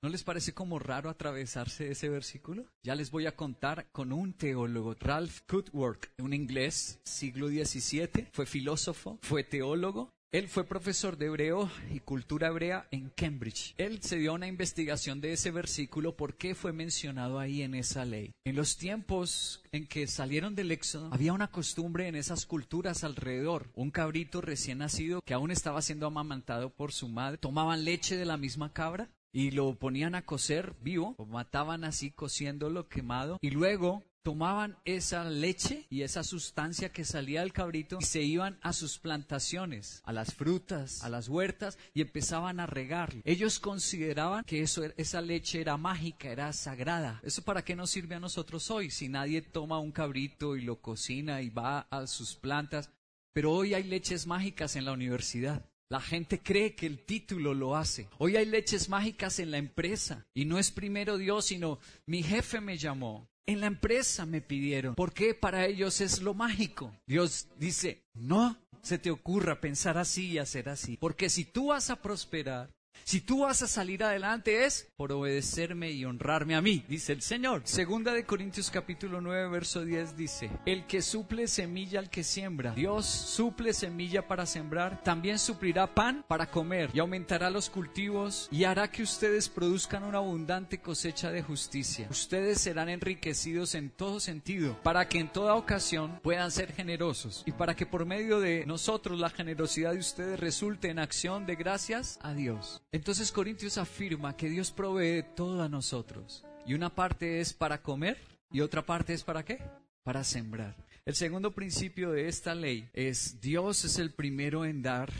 ¿No 0.02 0.08
les 0.08 0.24
parece 0.24 0.52
como 0.52 0.80
raro 0.80 1.10
atravesarse 1.10 1.88
ese 1.88 2.08
versículo? 2.08 2.66
Ya 2.82 2.96
les 2.96 3.12
voy 3.12 3.26
a 3.26 3.36
contar 3.36 3.88
con 3.92 4.12
un 4.12 4.32
teólogo, 4.32 4.96
Ralph 4.98 5.42
Cootwork, 5.46 6.12
un 6.18 6.34
inglés, 6.34 7.00
siglo 7.04 7.46
XVII, 7.46 8.26
fue 8.32 8.46
filósofo, 8.46 9.20
fue 9.22 9.44
teólogo. 9.44 10.12
Él 10.32 10.48
fue 10.48 10.64
profesor 10.64 11.18
de 11.18 11.26
hebreo 11.26 11.70
y 11.90 12.00
cultura 12.00 12.48
hebrea 12.48 12.88
en 12.90 13.10
Cambridge. 13.10 13.74
Él 13.76 14.02
se 14.02 14.16
dio 14.16 14.32
una 14.32 14.46
investigación 14.46 15.20
de 15.20 15.34
ese 15.34 15.50
versículo, 15.50 16.16
por 16.16 16.38
qué 16.38 16.54
fue 16.54 16.72
mencionado 16.72 17.38
ahí 17.38 17.60
en 17.60 17.74
esa 17.74 18.06
ley. 18.06 18.32
En 18.46 18.56
los 18.56 18.78
tiempos 18.78 19.62
en 19.72 19.86
que 19.86 20.06
salieron 20.06 20.54
del 20.54 20.70
Éxodo, 20.70 21.10
había 21.12 21.34
una 21.34 21.50
costumbre 21.50 22.08
en 22.08 22.14
esas 22.14 22.46
culturas 22.46 23.04
alrededor. 23.04 23.68
Un 23.74 23.90
cabrito 23.90 24.40
recién 24.40 24.78
nacido 24.78 25.20
que 25.20 25.34
aún 25.34 25.50
estaba 25.50 25.82
siendo 25.82 26.06
amamantado 26.06 26.70
por 26.70 26.92
su 26.92 27.10
madre, 27.10 27.36
tomaban 27.36 27.84
leche 27.84 28.16
de 28.16 28.24
la 28.24 28.38
misma 28.38 28.72
cabra 28.72 29.10
y 29.34 29.50
lo 29.50 29.74
ponían 29.74 30.14
a 30.14 30.24
cocer 30.24 30.74
vivo, 30.80 31.14
o 31.18 31.26
mataban 31.26 31.84
así 31.84 32.10
cociéndolo 32.10 32.88
quemado, 32.88 33.36
y 33.42 33.50
luego 33.50 34.02
tomaban 34.22 34.76
esa 34.84 35.24
leche 35.24 35.86
y 35.90 36.02
esa 36.02 36.22
sustancia 36.22 36.92
que 36.92 37.04
salía 37.04 37.40
del 37.40 37.52
cabrito 37.52 37.98
y 38.00 38.04
se 38.04 38.22
iban 38.22 38.58
a 38.62 38.72
sus 38.72 38.98
plantaciones, 38.98 40.00
a 40.04 40.12
las 40.12 40.34
frutas, 40.34 41.02
a 41.02 41.08
las 41.08 41.28
huertas 41.28 41.78
y 41.94 42.00
empezaban 42.00 42.60
a 42.60 42.66
regar. 42.66 43.14
Ellos 43.24 43.58
consideraban 43.58 44.44
que 44.44 44.62
eso, 44.62 44.84
esa 44.96 45.20
leche 45.20 45.60
era 45.60 45.76
mágica, 45.76 46.28
era 46.28 46.52
sagrada. 46.52 47.20
¿Eso 47.22 47.42
para 47.42 47.64
qué 47.64 47.74
nos 47.74 47.90
sirve 47.90 48.14
a 48.14 48.20
nosotros 48.20 48.70
hoy? 48.70 48.90
Si 48.90 49.08
nadie 49.08 49.42
toma 49.42 49.78
un 49.78 49.92
cabrito 49.92 50.56
y 50.56 50.62
lo 50.62 50.80
cocina 50.80 51.42
y 51.42 51.50
va 51.50 51.80
a 51.90 52.06
sus 52.06 52.34
plantas. 52.34 52.90
Pero 53.32 53.52
hoy 53.52 53.74
hay 53.74 53.84
leches 53.84 54.26
mágicas 54.26 54.76
en 54.76 54.84
la 54.84 54.92
universidad. 54.92 55.64
La 55.88 56.00
gente 56.00 56.40
cree 56.42 56.74
que 56.74 56.86
el 56.86 57.04
título 57.04 57.52
lo 57.52 57.76
hace. 57.76 58.08
Hoy 58.18 58.36
hay 58.36 58.46
leches 58.46 58.88
mágicas 58.88 59.38
en 59.38 59.50
la 59.50 59.58
empresa. 59.58 60.26
Y 60.32 60.46
no 60.46 60.58
es 60.58 60.70
primero 60.70 61.18
Dios, 61.18 61.46
sino 61.46 61.78
mi 62.06 62.22
jefe 62.22 62.60
me 62.60 62.78
llamó. 62.78 63.28
En 63.46 63.60
la 63.60 63.66
empresa 63.66 64.24
me 64.24 64.40
pidieron. 64.40 64.94
¿Por 64.94 65.12
qué 65.12 65.34
para 65.34 65.66
ellos 65.66 66.00
es 66.00 66.22
lo 66.22 66.34
mágico? 66.34 66.94
Dios 67.06 67.48
dice, 67.58 68.04
no 68.14 68.56
se 68.82 68.98
te 68.98 69.10
ocurra 69.10 69.60
pensar 69.60 69.98
así 69.98 70.30
y 70.30 70.38
hacer 70.38 70.68
así. 70.68 70.96
Porque 70.96 71.28
si 71.28 71.44
tú 71.44 71.68
vas 71.68 71.90
a 71.90 72.02
prosperar, 72.02 72.70
Si 73.12 73.20
tú 73.20 73.40
vas 73.40 73.60
a 73.60 73.68
salir 73.68 74.02
adelante 74.02 74.64
es 74.64 74.90
por 74.96 75.12
obedecerme 75.12 75.90
y 75.90 76.06
honrarme 76.06 76.54
a 76.54 76.62
mí, 76.62 76.82
dice 76.88 77.12
el 77.12 77.20
Señor. 77.20 77.60
Segunda 77.64 78.14
de 78.14 78.24
Corintios 78.24 78.70
capítulo 78.70 79.20
9 79.20 79.50
verso 79.50 79.84
10 79.84 80.16
dice, 80.16 80.50
el 80.64 80.86
que 80.86 81.02
suple 81.02 81.46
semilla 81.46 81.98
al 81.98 82.08
que 82.08 82.24
siembra, 82.24 82.72
Dios 82.72 83.04
suple 83.04 83.74
semilla 83.74 84.26
para 84.26 84.46
sembrar, 84.46 85.02
también 85.02 85.38
suplirá 85.38 85.94
pan 85.94 86.24
para 86.26 86.50
comer 86.50 86.88
y 86.94 87.00
aumentará 87.00 87.50
los 87.50 87.68
cultivos 87.68 88.48
y 88.50 88.64
hará 88.64 88.90
que 88.90 89.02
ustedes 89.02 89.50
produzcan 89.50 90.04
una 90.04 90.16
abundante 90.16 90.80
cosecha 90.80 91.30
de 91.30 91.42
justicia. 91.42 92.06
Ustedes 92.10 92.62
serán 92.62 92.88
enriquecidos 92.88 93.74
en 93.74 93.90
todo 93.90 94.20
sentido, 94.20 94.80
para 94.82 95.06
que 95.08 95.18
en 95.18 95.28
toda 95.28 95.56
ocasión 95.56 96.18
puedan 96.22 96.50
ser 96.50 96.72
generosos 96.72 97.42
y 97.44 97.52
para 97.52 97.74
que 97.76 97.84
por 97.84 98.06
medio 98.06 98.40
de 98.40 98.64
nosotros 98.64 99.18
la 99.18 99.28
generosidad 99.28 99.92
de 99.92 99.98
ustedes 99.98 100.40
resulte 100.40 100.88
en 100.88 100.98
acción 100.98 101.44
de 101.44 101.56
gracias 101.56 102.18
a 102.22 102.32
Dios. 102.32 102.81
Entonces 102.94 103.32
Corintios 103.32 103.78
afirma 103.78 104.36
que 104.36 104.50
Dios 104.50 104.70
provee 104.70 105.24
todo 105.34 105.62
a 105.62 105.68
nosotros. 105.70 106.44
Y 106.66 106.74
una 106.74 106.94
parte 106.94 107.40
es 107.40 107.54
para 107.54 107.82
comer 107.82 108.18
y 108.52 108.60
otra 108.60 108.84
parte 108.84 109.14
es 109.14 109.24
para 109.24 109.46
qué? 109.46 109.58
Para 110.04 110.24
sembrar. 110.24 110.76
El 111.06 111.14
segundo 111.14 111.52
principio 111.52 112.12
de 112.12 112.28
esta 112.28 112.54
ley 112.54 112.90
es 112.92 113.40
Dios 113.40 113.86
es 113.86 113.98
el 113.98 114.12
primero 114.12 114.66
en 114.66 114.82
dar 114.82 115.10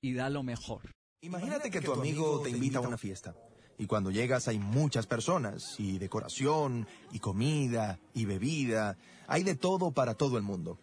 y 0.00 0.12
da 0.12 0.28
lo 0.28 0.42
mejor. 0.42 0.90
Imagínate 1.22 1.70
que 1.70 1.80
tu 1.80 1.92
amigo 1.92 2.40
te 2.42 2.50
invita 2.50 2.78
a 2.78 2.80
una 2.80 2.98
fiesta 2.98 3.32
y 3.78 3.86
cuando 3.86 4.10
llegas 4.10 4.48
hay 4.48 4.58
muchas 4.58 5.06
personas 5.06 5.78
y 5.78 5.98
decoración 5.98 6.88
y 7.12 7.20
comida 7.20 8.00
y 8.12 8.24
bebida. 8.24 8.98
Hay 9.28 9.44
de 9.44 9.54
todo 9.54 9.92
para 9.92 10.14
todo 10.14 10.36
el 10.36 10.42
mundo. 10.42 10.80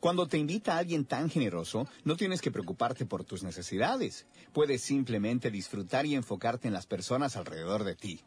Cuando 0.00 0.28
te 0.28 0.38
invita 0.38 0.74
a 0.74 0.78
alguien 0.78 1.04
tan 1.04 1.28
generoso, 1.28 1.88
no 2.04 2.16
tienes 2.16 2.40
que 2.40 2.52
preocuparte 2.52 3.04
por 3.04 3.24
tus 3.24 3.42
necesidades. 3.42 4.26
Puedes 4.52 4.82
simplemente 4.82 5.50
disfrutar 5.50 6.06
y 6.06 6.14
enfocarte 6.14 6.68
en 6.68 6.74
las 6.74 6.86
personas 6.86 7.36
alrededor 7.36 7.82
de 7.82 7.96
ti. 7.96 8.20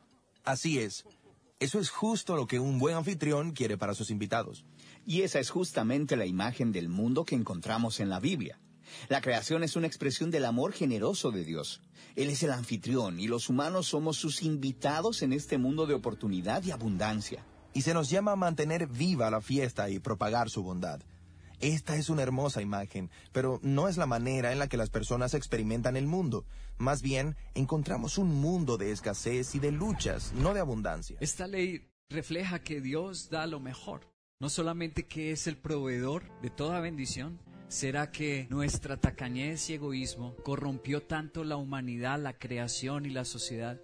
Así 0.43 0.79
es. 0.79 1.05
Eso 1.59 1.79
es 1.79 1.89
justo 1.89 2.35
lo 2.35 2.45
que 2.45 2.59
un 2.59 2.77
buen 2.77 2.95
anfitrión 2.95 3.51
quiere 3.51 3.77
para 3.77 3.93
sus 3.93 4.09
invitados. 4.09 4.65
Y 5.05 5.21
esa 5.21 5.39
es 5.39 5.49
justamente 5.49 6.17
la 6.17 6.25
imagen 6.25 6.73
del 6.73 6.89
mundo 6.89 7.23
que 7.23 7.35
encontramos 7.35 8.01
en 8.01 8.09
la 8.09 8.19
Biblia. 8.19 8.59
La 9.07 9.21
creación 9.21 9.63
es 9.63 9.77
una 9.77 9.87
expresión 9.87 10.29
del 10.29 10.43
amor 10.43 10.73
generoso 10.73 11.31
de 11.31 11.45
Dios. 11.45 11.81
Él 12.17 12.29
es 12.29 12.43
el 12.43 12.51
anfitrión 12.51 13.19
y 13.19 13.27
los 13.27 13.47
humanos 13.47 13.87
somos 13.87 14.17
sus 14.17 14.41
invitados 14.41 15.21
en 15.21 15.31
este 15.31 15.57
mundo 15.57 15.85
de 15.85 15.93
oportunidad 15.93 16.63
y 16.63 16.71
abundancia. 16.71 17.45
Y 17.73 17.83
se 17.83 17.93
nos 17.93 18.09
llama 18.09 18.33
a 18.33 18.35
mantener 18.35 18.87
viva 18.87 19.31
la 19.31 19.39
fiesta 19.39 19.89
y 19.89 19.99
propagar 19.99 20.49
su 20.49 20.63
bondad. 20.63 20.99
Esta 21.61 21.95
es 21.95 22.09
una 22.09 22.23
hermosa 22.23 22.61
imagen, 22.61 23.11
pero 23.31 23.59
no 23.61 23.87
es 23.87 23.97
la 23.97 24.07
manera 24.07 24.51
en 24.51 24.57
la 24.57 24.67
que 24.67 24.77
las 24.77 24.89
personas 24.89 25.35
experimentan 25.35 25.95
el 25.95 26.07
mundo. 26.07 26.43
Más 26.79 27.03
bien, 27.03 27.35
encontramos 27.53 28.17
un 28.17 28.33
mundo 28.33 28.77
de 28.77 28.91
escasez 28.91 29.53
y 29.53 29.59
de 29.59 29.71
luchas, 29.71 30.33
no 30.33 30.55
de 30.55 30.59
abundancia. 30.59 31.17
Esta 31.19 31.45
ley 31.45 31.87
refleja 32.09 32.63
que 32.63 32.81
Dios 32.81 33.29
da 33.29 33.45
lo 33.45 33.59
mejor, 33.59 34.11
no 34.39 34.49
solamente 34.49 35.05
que 35.05 35.31
es 35.31 35.45
el 35.45 35.55
proveedor 35.55 36.23
de 36.41 36.49
toda 36.49 36.79
bendición, 36.79 37.39
¿Será 37.71 38.11
que 38.11 38.47
nuestra 38.49 38.97
tacañez 38.97 39.69
y 39.69 39.75
egoísmo 39.75 40.35
corrompió 40.43 41.03
tanto 41.03 41.45
la 41.45 41.55
humanidad, 41.55 42.19
la 42.19 42.37
creación 42.37 43.05
y 43.05 43.11
la 43.11 43.23
sociedad? 43.23 43.79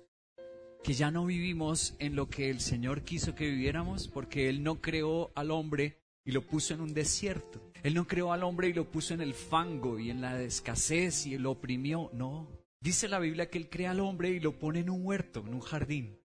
Que 0.83 0.91
ya 0.91 1.09
no 1.09 1.25
vivimos 1.25 1.95
en 1.99 2.13
lo 2.13 2.27
que 2.27 2.49
el 2.49 2.59
Señor 2.59 3.03
quiso 3.03 3.33
que 3.33 3.49
viviéramos, 3.49 4.09
porque 4.09 4.49
Él 4.49 4.61
no 4.61 4.81
creó 4.81 5.31
al 5.35 5.51
hombre 5.51 6.01
y 6.25 6.31
lo 6.31 6.45
puso 6.45 6.73
en 6.73 6.81
un 6.81 6.93
desierto. 6.93 7.66
Él 7.87 7.93
no 7.93 8.05
creó 8.05 8.33
al 8.33 8.43
hombre 8.43 8.67
y 8.67 8.73
lo 8.73 8.91
puso 8.91 9.13
en 9.13 9.21
el 9.21 9.33
fango 9.33 9.97
y 9.97 10.09
en 10.09 10.19
la 10.19 10.41
escasez 10.41 11.25
y 11.25 11.37
lo 11.37 11.51
oprimió. 11.51 12.09
No. 12.11 12.51
Dice 12.81 13.07
la 13.07 13.17
Biblia 13.17 13.49
que 13.49 13.57
Él 13.57 13.69
crea 13.69 13.91
al 13.91 14.01
hombre 14.01 14.29
y 14.29 14.41
lo 14.41 14.59
pone 14.59 14.81
en 14.81 14.89
un 14.89 15.05
huerto, 15.05 15.39
en 15.39 15.53
un 15.53 15.61
jardín. 15.61 16.19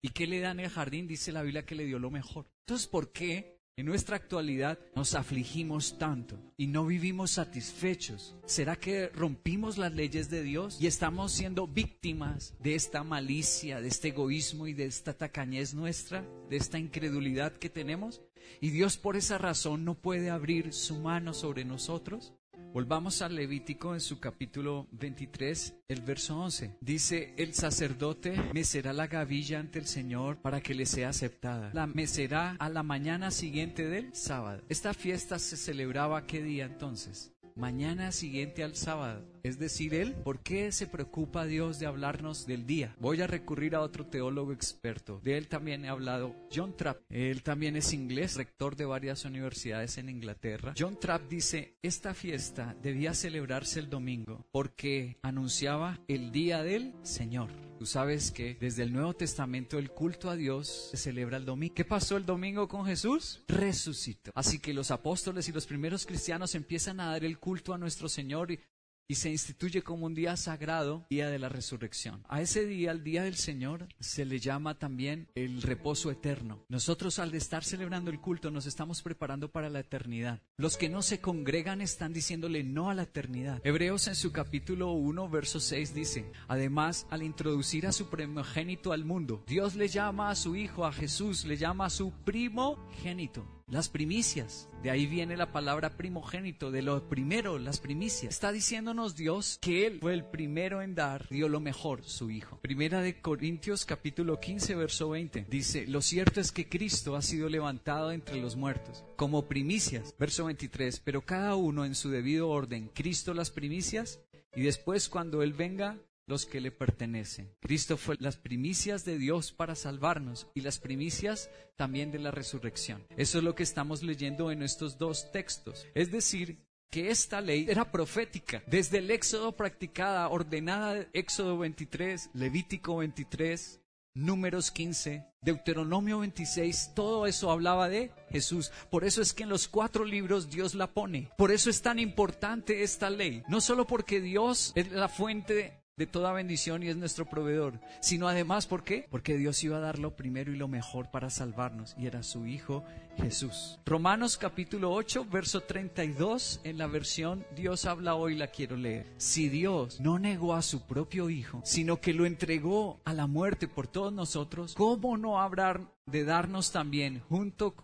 ¿Y 0.00 0.10
qué 0.10 0.28
le 0.28 0.38
da 0.38 0.52
en 0.52 0.60
el 0.60 0.70
jardín? 0.70 1.08
Dice 1.08 1.32
la 1.32 1.42
Biblia 1.42 1.66
que 1.66 1.74
le 1.74 1.86
dio 1.86 1.98
lo 1.98 2.12
mejor. 2.12 2.46
Entonces, 2.60 2.86
¿por 2.86 3.10
qué 3.10 3.58
en 3.74 3.86
nuestra 3.86 4.16
actualidad 4.16 4.78
nos 4.94 5.14
afligimos 5.14 5.98
tanto 5.98 6.38
y 6.58 6.66
no 6.66 6.84
vivimos 6.84 7.32
satisfechos. 7.32 8.36
¿Será 8.44 8.76
que 8.76 9.08
rompimos 9.08 9.78
las 9.78 9.94
leyes 9.94 10.28
de 10.28 10.42
Dios 10.42 10.76
y 10.78 10.86
estamos 10.86 11.32
siendo 11.32 11.66
víctimas 11.66 12.54
de 12.60 12.74
esta 12.74 13.02
malicia, 13.02 13.80
de 13.80 13.88
este 13.88 14.08
egoísmo 14.08 14.66
y 14.66 14.74
de 14.74 14.84
esta 14.84 15.14
tacañez 15.14 15.72
nuestra, 15.72 16.22
de 16.50 16.58
esta 16.58 16.78
incredulidad 16.78 17.54
que 17.54 17.70
tenemos? 17.70 18.20
Y 18.60 18.70
Dios 18.70 18.96
por 18.96 19.16
esa 19.16 19.38
razón 19.38 19.84
no 19.84 19.94
puede 19.94 20.30
abrir 20.30 20.72
su 20.72 20.98
mano 20.98 21.34
sobre 21.34 21.64
nosotros. 21.64 22.32
Volvamos 22.72 23.20
al 23.20 23.34
Levítico 23.34 23.92
en 23.92 24.00
su 24.00 24.18
capítulo 24.18 24.88
23, 24.92 25.74
el 25.88 26.00
verso 26.00 26.38
11. 26.38 26.78
Dice, 26.80 27.34
el 27.36 27.52
sacerdote 27.52 28.34
mecerá 28.54 28.94
la 28.94 29.08
gavilla 29.08 29.58
ante 29.58 29.78
el 29.78 29.86
Señor 29.86 30.38
para 30.38 30.62
que 30.62 30.74
le 30.74 30.86
sea 30.86 31.10
aceptada. 31.10 31.70
La 31.74 31.86
mecerá 31.86 32.56
a 32.58 32.70
la 32.70 32.82
mañana 32.82 33.30
siguiente 33.30 33.86
del 33.86 34.14
sábado. 34.14 34.62
Esta 34.70 34.94
fiesta 34.94 35.38
se 35.38 35.58
celebraba 35.58 36.26
qué 36.26 36.42
día 36.42 36.64
entonces? 36.64 37.32
Mañana 37.56 38.12
siguiente 38.12 38.62
al 38.64 38.76
sábado. 38.76 39.24
Es 39.42 39.58
decir, 39.58 39.94
él, 39.94 40.14
¿por 40.14 40.40
qué 40.40 40.70
se 40.72 40.86
preocupa 40.86 41.46
Dios 41.46 41.78
de 41.78 41.86
hablarnos 41.86 42.46
del 42.46 42.66
día? 42.66 42.94
Voy 43.00 43.20
a 43.22 43.26
recurrir 43.26 43.74
a 43.74 43.80
otro 43.80 44.06
teólogo 44.06 44.52
experto. 44.52 45.20
De 45.22 45.36
él 45.36 45.48
también 45.48 45.84
he 45.84 45.88
hablado 45.88 46.34
John 46.54 46.76
Trapp. 46.76 47.00
Él 47.10 47.42
también 47.42 47.76
es 47.76 47.92
inglés, 47.92 48.36
rector 48.36 48.76
de 48.76 48.84
varias 48.84 49.24
universidades 49.24 49.98
en 49.98 50.08
Inglaterra. 50.08 50.74
John 50.78 50.98
Trapp 50.98 51.28
dice, 51.28 51.76
esta 51.82 52.14
fiesta 52.14 52.76
debía 52.82 53.14
celebrarse 53.14 53.80
el 53.80 53.90
domingo 53.90 54.46
porque 54.52 55.18
anunciaba 55.22 55.98
el 56.06 56.30
día 56.30 56.62
del 56.62 56.94
Señor. 57.02 57.71
Tú 57.82 57.86
sabes 57.86 58.30
que 58.30 58.54
desde 58.60 58.84
el 58.84 58.92
Nuevo 58.92 59.12
Testamento 59.12 59.76
el 59.76 59.90
culto 59.90 60.30
a 60.30 60.36
Dios 60.36 60.90
se 60.92 60.96
celebra 60.96 61.36
el 61.36 61.44
domingo. 61.44 61.74
¿Qué 61.74 61.84
pasó 61.84 62.16
el 62.16 62.24
domingo 62.24 62.68
con 62.68 62.86
Jesús? 62.86 63.42
Resucitó. 63.48 64.30
Así 64.36 64.60
que 64.60 64.72
los 64.72 64.92
apóstoles 64.92 65.48
y 65.48 65.52
los 65.52 65.66
primeros 65.66 66.06
cristianos 66.06 66.54
empiezan 66.54 67.00
a 67.00 67.06
dar 67.06 67.24
el 67.24 67.40
culto 67.40 67.74
a 67.74 67.78
nuestro 67.78 68.08
Señor 68.08 68.52
y 68.52 68.60
y 69.08 69.16
se 69.16 69.30
instituye 69.30 69.82
como 69.82 70.06
un 70.06 70.14
día 70.14 70.36
sagrado, 70.36 71.06
día 71.10 71.28
de 71.28 71.38
la 71.38 71.48
resurrección. 71.48 72.24
A 72.28 72.40
ese 72.40 72.66
día, 72.66 72.90
el 72.92 73.04
día 73.04 73.22
del 73.22 73.36
Señor, 73.36 73.88
se 74.00 74.24
le 74.24 74.38
llama 74.38 74.78
también 74.78 75.28
el 75.34 75.62
reposo 75.62 76.10
eterno. 76.10 76.64
Nosotros 76.68 77.18
al 77.18 77.34
estar 77.34 77.64
celebrando 77.64 78.10
el 78.10 78.20
culto 78.20 78.50
nos 78.50 78.66
estamos 78.66 79.02
preparando 79.02 79.50
para 79.50 79.70
la 79.70 79.80
eternidad. 79.80 80.40
Los 80.56 80.76
que 80.76 80.88
no 80.88 81.02
se 81.02 81.20
congregan 81.20 81.80
están 81.80 82.12
diciéndole 82.12 82.64
no 82.64 82.90
a 82.90 82.94
la 82.94 83.02
eternidad. 83.02 83.60
Hebreos 83.64 84.08
en 84.08 84.14
su 84.14 84.32
capítulo 84.32 84.92
1, 84.92 85.28
verso 85.28 85.60
6 85.60 85.94
dice, 85.94 86.30
además, 86.48 87.06
al 87.10 87.22
introducir 87.22 87.86
a 87.86 87.92
su 87.92 88.08
primogénito 88.08 88.92
al 88.92 89.04
mundo, 89.04 89.44
Dios 89.46 89.74
le 89.74 89.88
llama 89.88 90.30
a 90.30 90.34
su 90.34 90.56
Hijo, 90.56 90.86
a 90.86 90.92
Jesús, 90.92 91.44
le 91.44 91.56
llama 91.56 91.86
a 91.86 91.90
su 91.90 92.12
primogénito 92.24 93.61
las 93.68 93.88
primicias. 93.88 94.68
De 94.82 94.90
ahí 94.90 95.06
viene 95.06 95.36
la 95.36 95.52
palabra 95.52 95.96
primogénito, 95.96 96.70
de 96.70 96.82
lo 96.82 97.08
primero, 97.08 97.58
las 97.58 97.78
primicias. 97.78 98.34
Está 98.34 98.52
diciéndonos 98.52 99.16
Dios 99.16 99.58
que 99.60 99.86
Él 99.86 99.98
fue 100.00 100.14
el 100.14 100.24
primero 100.24 100.82
en 100.82 100.94
dar, 100.94 101.28
dio 101.28 101.48
lo 101.48 101.60
mejor, 101.60 102.04
su 102.04 102.30
Hijo. 102.30 102.58
Primera 102.60 103.00
de 103.00 103.20
Corintios 103.20 103.84
capítulo 103.84 104.40
15, 104.40 104.74
verso 104.74 105.10
20. 105.10 105.46
Dice, 105.48 105.86
lo 105.86 106.02
cierto 106.02 106.40
es 106.40 106.52
que 106.52 106.68
Cristo 106.68 107.16
ha 107.16 107.22
sido 107.22 107.48
levantado 107.48 108.12
entre 108.12 108.40
los 108.40 108.56
muertos, 108.56 109.04
como 109.16 109.46
primicias. 109.46 110.14
Verso 110.18 110.46
23, 110.46 111.00
pero 111.00 111.22
cada 111.22 111.54
uno 111.54 111.84
en 111.84 111.94
su 111.94 112.10
debido 112.10 112.48
orden, 112.48 112.90
Cristo 112.94 113.34
las 113.34 113.50
primicias, 113.50 114.20
y 114.54 114.62
después 114.62 115.08
cuando 115.08 115.42
Él 115.42 115.52
venga, 115.52 115.98
los 116.26 116.46
que 116.46 116.60
le 116.60 116.70
pertenecen. 116.70 117.52
Cristo 117.60 117.96
fue 117.96 118.16
las 118.20 118.36
primicias 118.36 119.04
de 119.04 119.18
Dios 119.18 119.52
para 119.52 119.74
salvarnos 119.74 120.48
y 120.54 120.60
las 120.60 120.78
primicias 120.78 121.50
también 121.76 122.10
de 122.10 122.18
la 122.18 122.30
resurrección. 122.30 123.04
Eso 123.16 123.38
es 123.38 123.44
lo 123.44 123.54
que 123.54 123.62
estamos 123.62 124.02
leyendo 124.02 124.50
en 124.50 124.62
estos 124.62 124.98
dos 124.98 125.30
textos. 125.32 125.86
Es 125.94 126.10
decir, 126.10 126.64
que 126.92 127.10
esta 127.10 127.40
ley 127.40 127.66
era 127.68 127.90
profética. 127.90 128.62
Desde 128.66 128.98
el 128.98 129.10
Éxodo 129.10 129.52
practicada, 129.56 130.28
ordenada, 130.28 131.06
Éxodo 131.14 131.56
23, 131.56 132.30
Levítico 132.34 132.98
23, 132.98 133.80
Números 134.14 134.70
15, 134.70 135.24
Deuteronomio 135.40 136.18
26, 136.18 136.92
todo 136.94 137.26
eso 137.26 137.50
hablaba 137.50 137.88
de 137.88 138.12
Jesús. 138.28 138.70
Por 138.90 139.04
eso 139.04 139.22
es 139.22 139.32
que 139.32 139.44
en 139.44 139.48
los 139.48 139.68
cuatro 139.68 140.04
libros 140.04 140.50
Dios 140.50 140.74
la 140.74 140.92
pone. 140.92 141.30
Por 141.38 141.50
eso 141.50 141.70
es 141.70 141.80
tan 141.80 141.98
importante 141.98 142.82
esta 142.82 143.08
ley. 143.08 143.42
No 143.48 143.62
solo 143.62 143.86
porque 143.86 144.20
Dios 144.20 144.72
es 144.74 144.92
la 144.92 145.08
fuente 145.08 145.81
de 145.96 146.06
toda 146.06 146.32
bendición 146.32 146.82
y 146.82 146.88
es 146.88 146.96
nuestro 146.96 147.26
proveedor, 147.26 147.78
sino 148.00 148.26
además, 148.26 148.66
¿por 148.66 148.82
qué? 148.82 149.06
Porque 149.10 149.36
Dios 149.36 149.62
iba 149.62 149.76
a 149.76 149.80
dar 149.80 149.98
lo 149.98 150.16
primero 150.16 150.50
y 150.50 150.56
lo 150.56 150.66
mejor 150.66 151.10
para 151.10 151.28
salvarnos 151.28 151.94
y 151.98 152.06
era 152.06 152.22
su 152.22 152.46
Hijo 152.46 152.82
Jesús. 153.18 153.78
Romanos 153.84 154.38
capítulo 154.38 154.90
8, 154.92 155.26
verso 155.30 155.60
32, 155.60 156.60
en 156.64 156.78
la 156.78 156.86
versión 156.86 157.44
Dios 157.54 157.84
habla 157.84 158.14
hoy 158.14 158.36
la 158.36 158.46
quiero 158.46 158.76
leer. 158.76 159.12
Si 159.18 159.50
Dios 159.50 160.00
no 160.00 160.18
negó 160.18 160.54
a 160.54 160.62
su 160.62 160.86
propio 160.86 161.28
Hijo, 161.28 161.60
sino 161.64 162.00
que 162.00 162.14
lo 162.14 162.24
entregó 162.24 163.02
a 163.04 163.12
la 163.12 163.26
muerte 163.26 163.68
por 163.68 163.86
todos 163.86 164.14
nosotros, 164.14 164.74
¿cómo 164.74 165.18
no 165.18 165.42
habrá 165.42 165.92
de 166.06 166.24
darnos 166.24 166.72
también 166.72 167.20
junto 167.28 167.74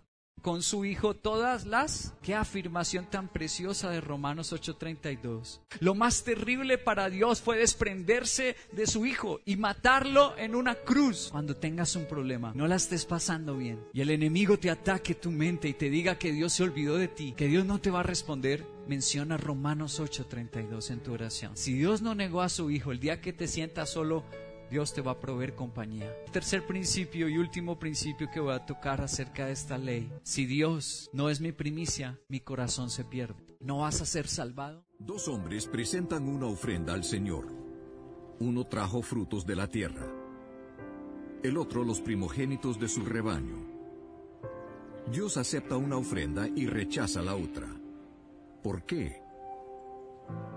con 0.42 0.62
su 0.62 0.84
hijo 0.84 1.14
todas 1.14 1.66
las... 1.66 2.14
Qué 2.22 2.34
afirmación 2.34 3.06
tan 3.06 3.28
preciosa 3.28 3.90
de 3.90 4.00
Romanos 4.00 4.52
8:32. 4.52 5.60
Lo 5.80 5.94
más 5.94 6.24
terrible 6.24 6.78
para 6.78 7.08
Dios 7.10 7.40
fue 7.40 7.58
desprenderse 7.58 8.56
de 8.72 8.86
su 8.86 9.06
hijo 9.06 9.40
y 9.44 9.56
matarlo 9.56 10.36
en 10.36 10.54
una 10.54 10.74
cruz. 10.74 11.28
Cuando 11.30 11.56
tengas 11.56 11.96
un 11.96 12.06
problema, 12.06 12.52
no 12.54 12.66
la 12.66 12.76
estés 12.76 13.04
pasando 13.04 13.56
bien 13.56 13.80
y 13.92 14.00
el 14.00 14.10
enemigo 14.10 14.58
te 14.58 14.70
ataque 14.70 15.14
tu 15.14 15.30
mente 15.30 15.68
y 15.68 15.74
te 15.74 15.90
diga 15.90 16.18
que 16.18 16.32
Dios 16.32 16.52
se 16.52 16.62
olvidó 16.62 16.96
de 16.96 17.08
ti, 17.08 17.34
que 17.36 17.46
Dios 17.46 17.64
no 17.64 17.80
te 17.80 17.90
va 17.90 18.00
a 18.00 18.04
responder, 18.04 18.66
menciona 18.86 19.36
Romanos 19.36 20.00
8:32 20.00 20.90
en 20.90 21.00
tu 21.00 21.12
oración. 21.12 21.56
Si 21.56 21.72
Dios 21.74 22.02
no 22.02 22.14
negó 22.14 22.42
a 22.42 22.48
su 22.48 22.70
hijo 22.70 22.92
el 22.92 23.00
día 23.00 23.20
que 23.20 23.32
te 23.32 23.46
sientas 23.46 23.90
solo, 23.90 24.24
Dios 24.70 24.92
te 24.92 25.00
va 25.00 25.12
a 25.12 25.20
proveer 25.20 25.54
compañía. 25.54 26.14
Tercer 26.32 26.66
principio 26.66 27.28
y 27.28 27.38
último 27.38 27.78
principio 27.78 28.28
que 28.32 28.40
voy 28.40 28.52
a 28.52 28.66
tocar 28.66 29.00
acerca 29.00 29.46
de 29.46 29.52
esta 29.52 29.78
ley. 29.78 30.10
Si 30.22 30.46
Dios 30.46 31.08
no 31.12 31.30
es 31.30 31.40
mi 31.40 31.52
primicia, 31.52 32.18
mi 32.28 32.40
corazón 32.40 32.90
se 32.90 33.04
pierde. 33.04 33.56
¿No 33.60 33.78
vas 33.78 34.00
a 34.00 34.06
ser 34.06 34.28
salvado? 34.28 34.84
Dos 34.98 35.28
hombres 35.28 35.66
presentan 35.66 36.28
una 36.28 36.46
ofrenda 36.46 36.94
al 36.94 37.04
Señor. 37.04 37.46
Uno 38.40 38.66
trajo 38.66 39.02
frutos 39.02 39.44
de 39.46 39.56
la 39.56 39.66
tierra, 39.66 40.06
el 41.42 41.56
otro 41.56 41.82
los 41.82 42.00
primogénitos 42.00 42.78
de 42.78 42.88
su 42.88 43.04
rebaño. 43.04 43.66
Dios 45.10 45.36
acepta 45.36 45.76
una 45.76 45.96
ofrenda 45.96 46.46
y 46.46 46.66
rechaza 46.66 47.20
la 47.22 47.34
otra. 47.34 47.66
¿Por 48.62 48.84
qué? 48.84 49.22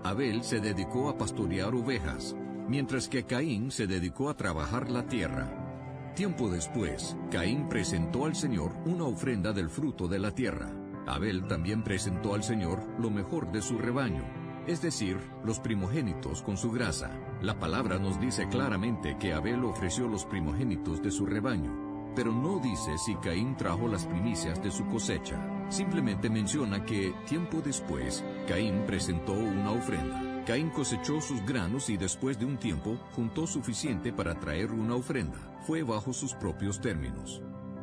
Abel 0.04 0.44
se 0.44 0.60
dedicó 0.60 1.08
a 1.08 1.16
pastorear 1.16 1.74
ovejas, 1.74 2.36
mientras 2.68 3.08
que 3.08 3.24
Caín 3.24 3.70
se 3.70 3.86
dedicó 3.86 4.30
a 4.30 4.36
trabajar 4.36 4.90
la 4.90 5.06
tierra. 5.06 6.12
Tiempo 6.14 6.50
después, 6.50 7.16
Caín 7.30 7.68
presentó 7.68 8.26
al 8.26 8.36
Señor 8.36 8.72
una 8.84 9.04
ofrenda 9.04 9.52
del 9.52 9.70
fruto 9.70 10.08
de 10.08 10.18
la 10.18 10.30
tierra. 10.30 10.70
Abel 11.06 11.46
también 11.46 11.82
presentó 11.82 12.34
al 12.34 12.42
Señor 12.42 12.84
lo 12.98 13.10
mejor 13.10 13.50
de 13.50 13.62
su 13.62 13.78
rebaño, 13.78 14.22
es 14.66 14.82
decir, 14.82 15.18
los 15.44 15.58
primogénitos 15.58 16.42
con 16.42 16.56
su 16.56 16.70
grasa. 16.70 17.10
La 17.40 17.58
palabra 17.58 17.98
nos 17.98 18.20
dice 18.20 18.48
claramente 18.48 19.16
que 19.18 19.32
Abel 19.32 19.64
ofreció 19.64 20.06
los 20.06 20.24
primogénitos 20.24 21.02
de 21.02 21.10
su 21.10 21.26
rebaño, 21.26 22.12
pero 22.14 22.30
no 22.30 22.58
dice 22.58 22.98
si 22.98 23.14
Caín 23.16 23.56
trajo 23.56 23.88
las 23.88 24.06
primicias 24.06 24.62
de 24.62 24.70
su 24.70 24.86
cosecha. 24.86 25.66
Simplemente 25.70 26.28
menciona 26.28 26.84
que, 26.84 27.14
tiempo 27.26 27.62
después, 27.62 28.22
Caín 28.46 28.84
presentó 28.86 29.32
una 29.32 29.72
ofrenda. 29.72 30.31
Caín 30.44 30.70
cosechó 30.70 31.20
sus 31.20 31.44
granos 31.46 31.88
y 31.88 31.96
después 31.96 32.38
de 32.38 32.44
un 32.46 32.56
tiempo 32.56 32.96
juntó 33.14 33.46
suficiente 33.46 34.12
para 34.12 34.38
traer 34.40 34.72
una 34.72 34.96
ofrenda. 34.96 35.38
Fue 35.66 35.82
bajo 35.82 36.12
sus 36.12 36.34
propios 36.34 36.80
términos. 36.80 37.42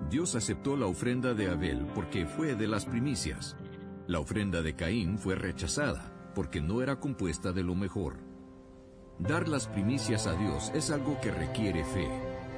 Dios 0.09 0.35
aceptó 0.35 0.75
la 0.75 0.87
ofrenda 0.87 1.33
de 1.33 1.49
Abel 1.49 1.85
porque 1.95 2.25
fue 2.25 2.55
de 2.55 2.67
las 2.67 2.85
primicias. 2.85 3.55
La 4.07 4.19
ofrenda 4.19 4.61
de 4.61 4.75
Caín 4.75 5.17
fue 5.17 5.35
rechazada 5.35 6.11
porque 6.35 6.59
no 6.59 6.81
era 6.81 6.99
compuesta 6.99 7.53
de 7.53 7.63
lo 7.63 7.75
mejor. 7.75 8.17
Dar 9.19 9.47
las 9.47 9.67
primicias 9.67 10.27
a 10.27 10.33
Dios 10.33 10.71
es 10.73 10.91
algo 10.91 11.19
que 11.21 11.31
requiere 11.31 11.85
fe. 11.85 12.07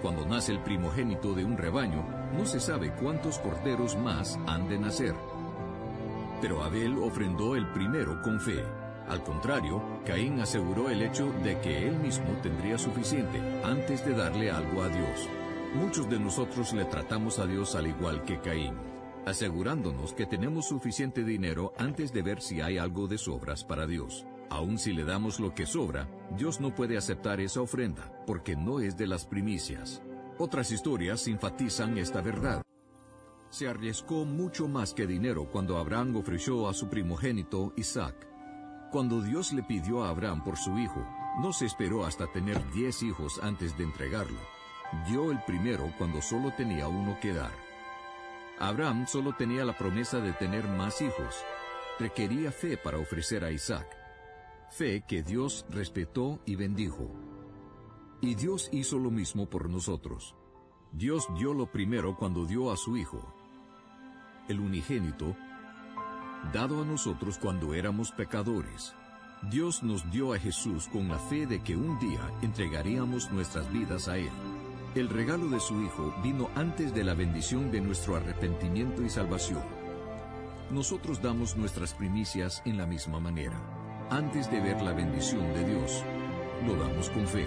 Cuando 0.02 0.26
nace 0.26 0.52
el 0.52 0.60
primogénito 0.64 1.34
de 1.34 1.46
un 1.46 1.58
rebaño, 1.58 2.04
no 2.34 2.46
se 2.46 2.60
sabe 2.60 2.92
cuántos 2.94 3.38
corderos 3.38 3.96
más 3.98 4.40
han 4.48 4.68
de 4.68 4.80
nacer. 4.80 5.16
Pero 6.42 6.64
Abel 6.64 6.98
ofrendó 6.98 7.56
el 7.56 7.68
primero 7.72 8.22
con 8.24 8.40
fe. 8.40 8.64
Al 9.08 9.24
contrario, 9.24 9.82
Caín 10.06 10.40
aseguró 10.40 10.90
el 10.90 11.02
hecho 11.02 11.32
de 11.44 11.60
que 11.60 11.88
él 11.88 11.98
mismo 12.00 12.28
tendría 12.42 12.78
suficiente 12.78 13.42
antes 13.64 14.06
de 14.06 14.14
darle 14.14 14.52
algo 14.52 14.84
a 14.84 14.90
Dios. 14.90 15.30
Muchos 15.74 16.10
de 16.10 16.20
nosotros 16.20 16.74
le 16.74 16.86
tratamos 16.86 17.40
a 17.40 17.46
Dios 17.46 17.76
al 17.76 17.88
igual 17.88 18.24
que 18.24 18.40
Caín, 18.40 18.76
asegurándonos 19.26 20.14
que 20.14 20.26
tenemos 20.26 20.68
suficiente 20.68 21.24
dinero 21.24 21.74
antes 21.78 22.12
de 22.14 22.22
ver 22.22 22.42
si 22.42 22.62
hay 22.62 22.78
algo 22.78 23.08
de 23.08 23.18
sobras 23.18 23.64
para 23.64 23.88
Dios. 23.88 24.26
Aun 24.50 24.78
si 24.78 24.92
le 24.92 25.06
damos 25.06 25.40
lo 25.40 25.56
que 25.56 25.66
sobra, 25.66 26.10
Dios 26.38 26.60
no 26.60 26.76
puede 26.76 26.98
aceptar 26.98 27.40
esa 27.40 27.62
ofrenda, 27.62 28.12
porque 28.28 28.58
no 28.58 28.82
es 28.82 28.98
de 28.98 29.08
las 29.08 29.26
primicias. 29.26 30.02
Otras 30.38 30.72
historias 30.72 31.28
enfatizan 31.28 31.98
esta 31.98 32.20
verdad. 32.20 32.62
Se 33.50 33.68
arriesgó 33.68 34.26
mucho 34.26 34.68
más 34.68 34.94
que 34.94 35.08
dinero 35.08 35.50
cuando 35.50 35.78
Abraham 35.78 36.18
ofreció 36.18 36.68
a 36.68 36.74
su 36.74 36.90
primogénito 36.90 37.74
Isaac. 37.78 38.31
Cuando 38.92 39.22
Dios 39.22 39.54
le 39.54 39.64
pidió 39.64 40.04
a 40.04 40.10
Abraham 40.10 40.44
por 40.44 40.58
su 40.58 40.78
hijo, 40.78 41.02
no 41.40 41.54
se 41.54 41.66
esperó 41.66 42.06
hasta 42.06 42.28
tener 42.28 42.62
diez 42.74 43.02
hijos 43.04 43.40
antes 43.42 43.78
de 43.78 43.86
entregarlo. 43.86 44.40
Dio 45.08 45.32
el 45.32 45.42
primero 45.44 45.94
cuando 45.98 46.22
solo 46.22 46.52
tenía 46.52 46.90
uno 46.90 47.18
que 47.22 47.34
dar. 47.34 47.54
Abraham 48.60 49.08
solo 49.08 49.34
tenía 49.34 49.64
la 49.64 49.78
promesa 49.78 50.20
de 50.20 50.34
tener 50.34 50.68
más 50.68 51.02
hijos. 51.02 51.36
Requería 52.00 52.52
fe 52.52 52.76
para 52.76 52.98
ofrecer 52.98 53.46
a 53.46 53.52
Isaac. 53.52 53.88
Fe 54.70 55.06
que 55.08 55.24
Dios 55.24 55.66
respetó 55.70 56.42
y 56.46 56.58
bendijo. 56.58 57.10
Y 58.20 58.36
Dios 58.36 58.68
hizo 58.74 59.00
lo 59.00 59.10
mismo 59.10 59.50
por 59.50 59.70
nosotros. 59.70 60.36
Dios 60.92 61.28
dio 61.38 61.54
lo 61.54 61.72
primero 61.72 62.18
cuando 62.18 62.46
dio 62.46 62.72
a 62.72 62.76
su 62.76 62.98
Hijo. 62.98 63.34
El 64.50 64.60
unigénito 64.60 65.36
dado 66.54 66.82
a 66.82 66.86
nosotros 66.86 67.38
cuando 67.38 67.74
éramos 67.74 68.12
pecadores. 68.12 68.94
Dios 69.50 69.82
nos 69.84 70.10
dio 70.12 70.34
a 70.34 70.40
Jesús 70.40 70.88
con 70.88 71.08
la 71.08 71.18
fe 71.18 71.46
de 71.46 71.62
que 71.62 71.76
un 71.76 71.98
día 72.00 72.22
entregaríamos 72.42 73.32
nuestras 73.32 73.72
vidas 73.72 74.08
a 74.08 74.18
Él. 74.18 74.30
El 74.94 75.10
regalo 75.10 75.48
de 75.48 75.60
su 75.60 75.82
Hijo 75.82 76.14
vino 76.22 76.50
antes 76.56 76.94
de 76.94 77.04
la 77.04 77.14
bendición 77.14 77.72
de 77.72 77.82
nuestro 77.82 78.16
arrepentimiento 78.18 79.02
y 79.02 79.10
salvación. 79.10 79.64
Nosotros 80.70 81.22
damos 81.22 81.56
nuestras 81.56 81.94
primicias 81.94 82.62
en 82.66 82.78
la 82.78 82.86
misma 82.86 83.20
manera. 83.20 83.60
Antes 84.10 84.52
de 84.52 84.60
ver 84.60 84.82
la 84.82 84.94
bendición 84.94 85.54
de 85.54 85.64
Dios, 85.64 86.04
lo 86.68 86.76
damos 86.76 87.10
con 87.10 87.28
fe. 87.28 87.46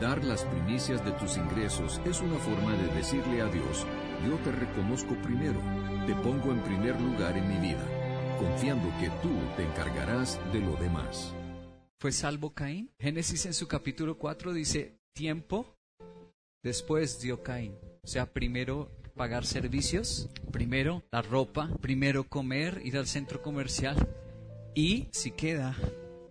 Dar 0.00 0.24
las 0.24 0.44
primicias 0.44 1.04
de 1.04 1.12
tus 1.12 1.36
ingresos 1.36 2.00
es 2.04 2.20
una 2.20 2.36
forma 2.38 2.72
de 2.72 2.88
decirle 2.94 3.42
a 3.42 3.46
Dios, 3.46 3.86
yo 4.26 4.36
te 4.38 4.52
reconozco 4.52 5.14
primero 5.22 5.60
te 6.06 6.14
pongo 6.16 6.52
en 6.52 6.62
primer 6.62 7.00
lugar 7.00 7.36
en 7.36 7.48
mi 7.48 7.56
vida, 7.66 7.82
confiando 8.38 8.88
que 9.00 9.08
tú 9.22 9.30
te 9.56 9.62
encargarás 9.62 10.38
de 10.52 10.60
lo 10.60 10.76
demás. 10.76 11.34
¿Fue 11.98 12.12
salvo 12.12 12.52
Caín? 12.52 12.90
Génesis 12.98 13.46
en 13.46 13.54
su 13.54 13.66
capítulo 13.66 14.18
4 14.18 14.52
dice, 14.52 14.98
tiempo, 15.14 15.78
después 16.62 17.20
dio 17.20 17.42
Caín. 17.42 17.74
O 18.02 18.06
sea, 18.06 18.26
primero 18.26 18.90
pagar 19.14 19.46
servicios, 19.46 20.28
primero 20.52 21.02
la 21.10 21.22
ropa, 21.22 21.70
primero 21.80 22.24
comer, 22.24 22.82
ir 22.84 22.98
al 22.98 23.06
centro 23.06 23.40
comercial 23.40 23.96
y 24.74 25.08
si 25.12 25.30
queda 25.30 25.74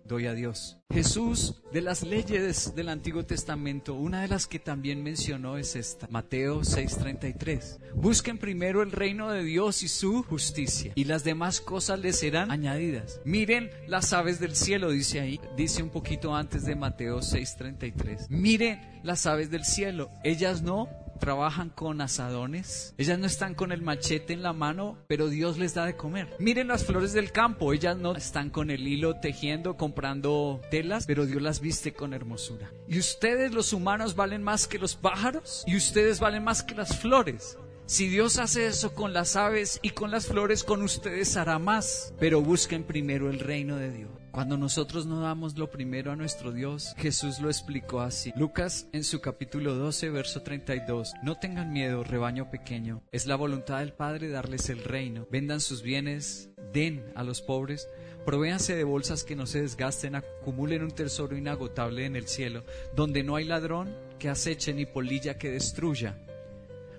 doy 0.04 0.26
a 0.26 0.34
Dios. 0.34 0.78
Jesús, 0.92 1.62
de 1.72 1.80
las 1.80 2.02
leyes 2.02 2.74
del 2.74 2.88
Antiguo 2.88 3.24
Testamento, 3.24 3.94
una 3.94 4.22
de 4.22 4.28
las 4.28 4.46
que 4.46 4.58
también 4.58 5.02
mencionó 5.02 5.56
es 5.58 5.76
esta, 5.76 6.06
Mateo 6.08 6.62
6:33. 6.62 7.80
Busquen 7.94 8.38
primero 8.38 8.82
el 8.82 8.92
reino 8.92 9.30
de 9.30 9.42
Dios 9.42 9.82
y 9.82 9.88
su 9.88 10.22
justicia, 10.22 10.92
y 10.94 11.04
las 11.04 11.24
demás 11.24 11.60
cosas 11.60 11.98
les 11.98 12.18
serán 12.18 12.50
añadidas. 12.50 13.20
Miren 13.24 13.70
las 13.88 14.12
aves 14.12 14.38
del 14.38 14.54
cielo, 14.54 14.90
dice 14.90 15.20
ahí, 15.20 15.40
dice 15.56 15.82
un 15.82 15.90
poquito 15.90 16.34
antes 16.34 16.64
de 16.64 16.76
Mateo 16.76 17.20
6:33. 17.20 18.28
Miren 18.28 18.80
las 19.02 19.26
aves 19.26 19.50
del 19.50 19.64
cielo, 19.64 20.10
ellas 20.22 20.62
no 20.62 20.88
trabajan 21.18 21.70
con 21.70 22.00
asadones, 22.00 22.94
ellas 22.98 23.18
no 23.18 23.26
están 23.26 23.54
con 23.54 23.72
el 23.72 23.82
machete 23.82 24.32
en 24.32 24.42
la 24.42 24.52
mano, 24.52 24.98
pero 25.06 25.28
Dios 25.28 25.58
les 25.58 25.74
da 25.74 25.86
de 25.86 25.96
comer. 25.96 26.34
Miren 26.38 26.68
las 26.68 26.84
flores 26.84 27.12
del 27.12 27.32
campo, 27.32 27.72
ellas 27.72 27.96
no 27.96 28.16
están 28.16 28.50
con 28.50 28.70
el 28.70 28.86
hilo 28.86 29.16
tejiendo, 29.20 29.76
comprando 29.76 30.60
telas, 30.70 31.06
pero 31.06 31.26
Dios 31.26 31.42
las 31.42 31.60
viste 31.60 31.92
con 31.92 32.14
hermosura. 32.14 32.70
¿Y 32.88 32.98
ustedes 32.98 33.52
los 33.52 33.72
humanos 33.72 34.16
valen 34.16 34.42
más 34.42 34.66
que 34.66 34.78
los 34.78 34.96
pájaros? 34.96 35.64
¿Y 35.66 35.76
ustedes 35.76 36.20
valen 36.20 36.44
más 36.44 36.62
que 36.62 36.74
las 36.74 36.98
flores? 36.98 37.58
Si 37.86 38.08
Dios 38.08 38.38
hace 38.38 38.66
eso 38.66 38.94
con 38.94 39.12
las 39.12 39.36
aves 39.36 39.78
y 39.82 39.90
con 39.90 40.10
las 40.10 40.26
flores, 40.26 40.64
con 40.64 40.82
ustedes 40.82 41.36
hará 41.36 41.58
más. 41.58 42.14
Pero 42.18 42.40
busquen 42.40 42.84
primero 42.84 43.28
el 43.28 43.40
reino 43.40 43.76
de 43.76 43.90
Dios. 43.90 44.23
Cuando 44.34 44.56
nosotros 44.56 45.06
no 45.06 45.20
damos 45.20 45.56
lo 45.56 45.70
primero 45.70 46.10
a 46.10 46.16
nuestro 46.16 46.50
Dios, 46.50 46.92
Jesús 46.98 47.38
lo 47.38 47.48
explicó 47.48 48.00
así. 48.00 48.32
Lucas 48.34 48.88
en 48.92 49.04
su 49.04 49.20
capítulo 49.20 49.76
12, 49.76 50.10
verso 50.10 50.42
32. 50.42 51.12
No 51.22 51.38
tengan 51.38 51.72
miedo, 51.72 52.02
rebaño 52.02 52.50
pequeño. 52.50 53.00
Es 53.12 53.26
la 53.26 53.36
voluntad 53.36 53.78
del 53.78 53.92
Padre 53.92 54.28
darles 54.28 54.70
el 54.70 54.82
reino. 54.82 55.28
Vendan 55.30 55.60
sus 55.60 55.82
bienes, 55.82 56.50
den 56.72 57.12
a 57.14 57.22
los 57.22 57.42
pobres. 57.42 57.88
Provéanse 58.26 58.74
de 58.74 58.82
bolsas 58.82 59.22
que 59.22 59.36
no 59.36 59.46
se 59.46 59.62
desgasten, 59.62 60.16
acumulen 60.16 60.82
un 60.82 60.90
tesoro 60.90 61.36
inagotable 61.36 62.04
en 62.04 62.16
el 62.16 62.26
cielo, 62.26 62.64
donde 62.96 63.22
no 63.22 63.36
hay 63.36 63.44
ladrón 63.44 63.96
que 64.18 64.30
aceche 64.30 64.74
ni 64.74 64.84
polilla 64.84 65.38
que 65.38 65.52
destruya 65.52 66.18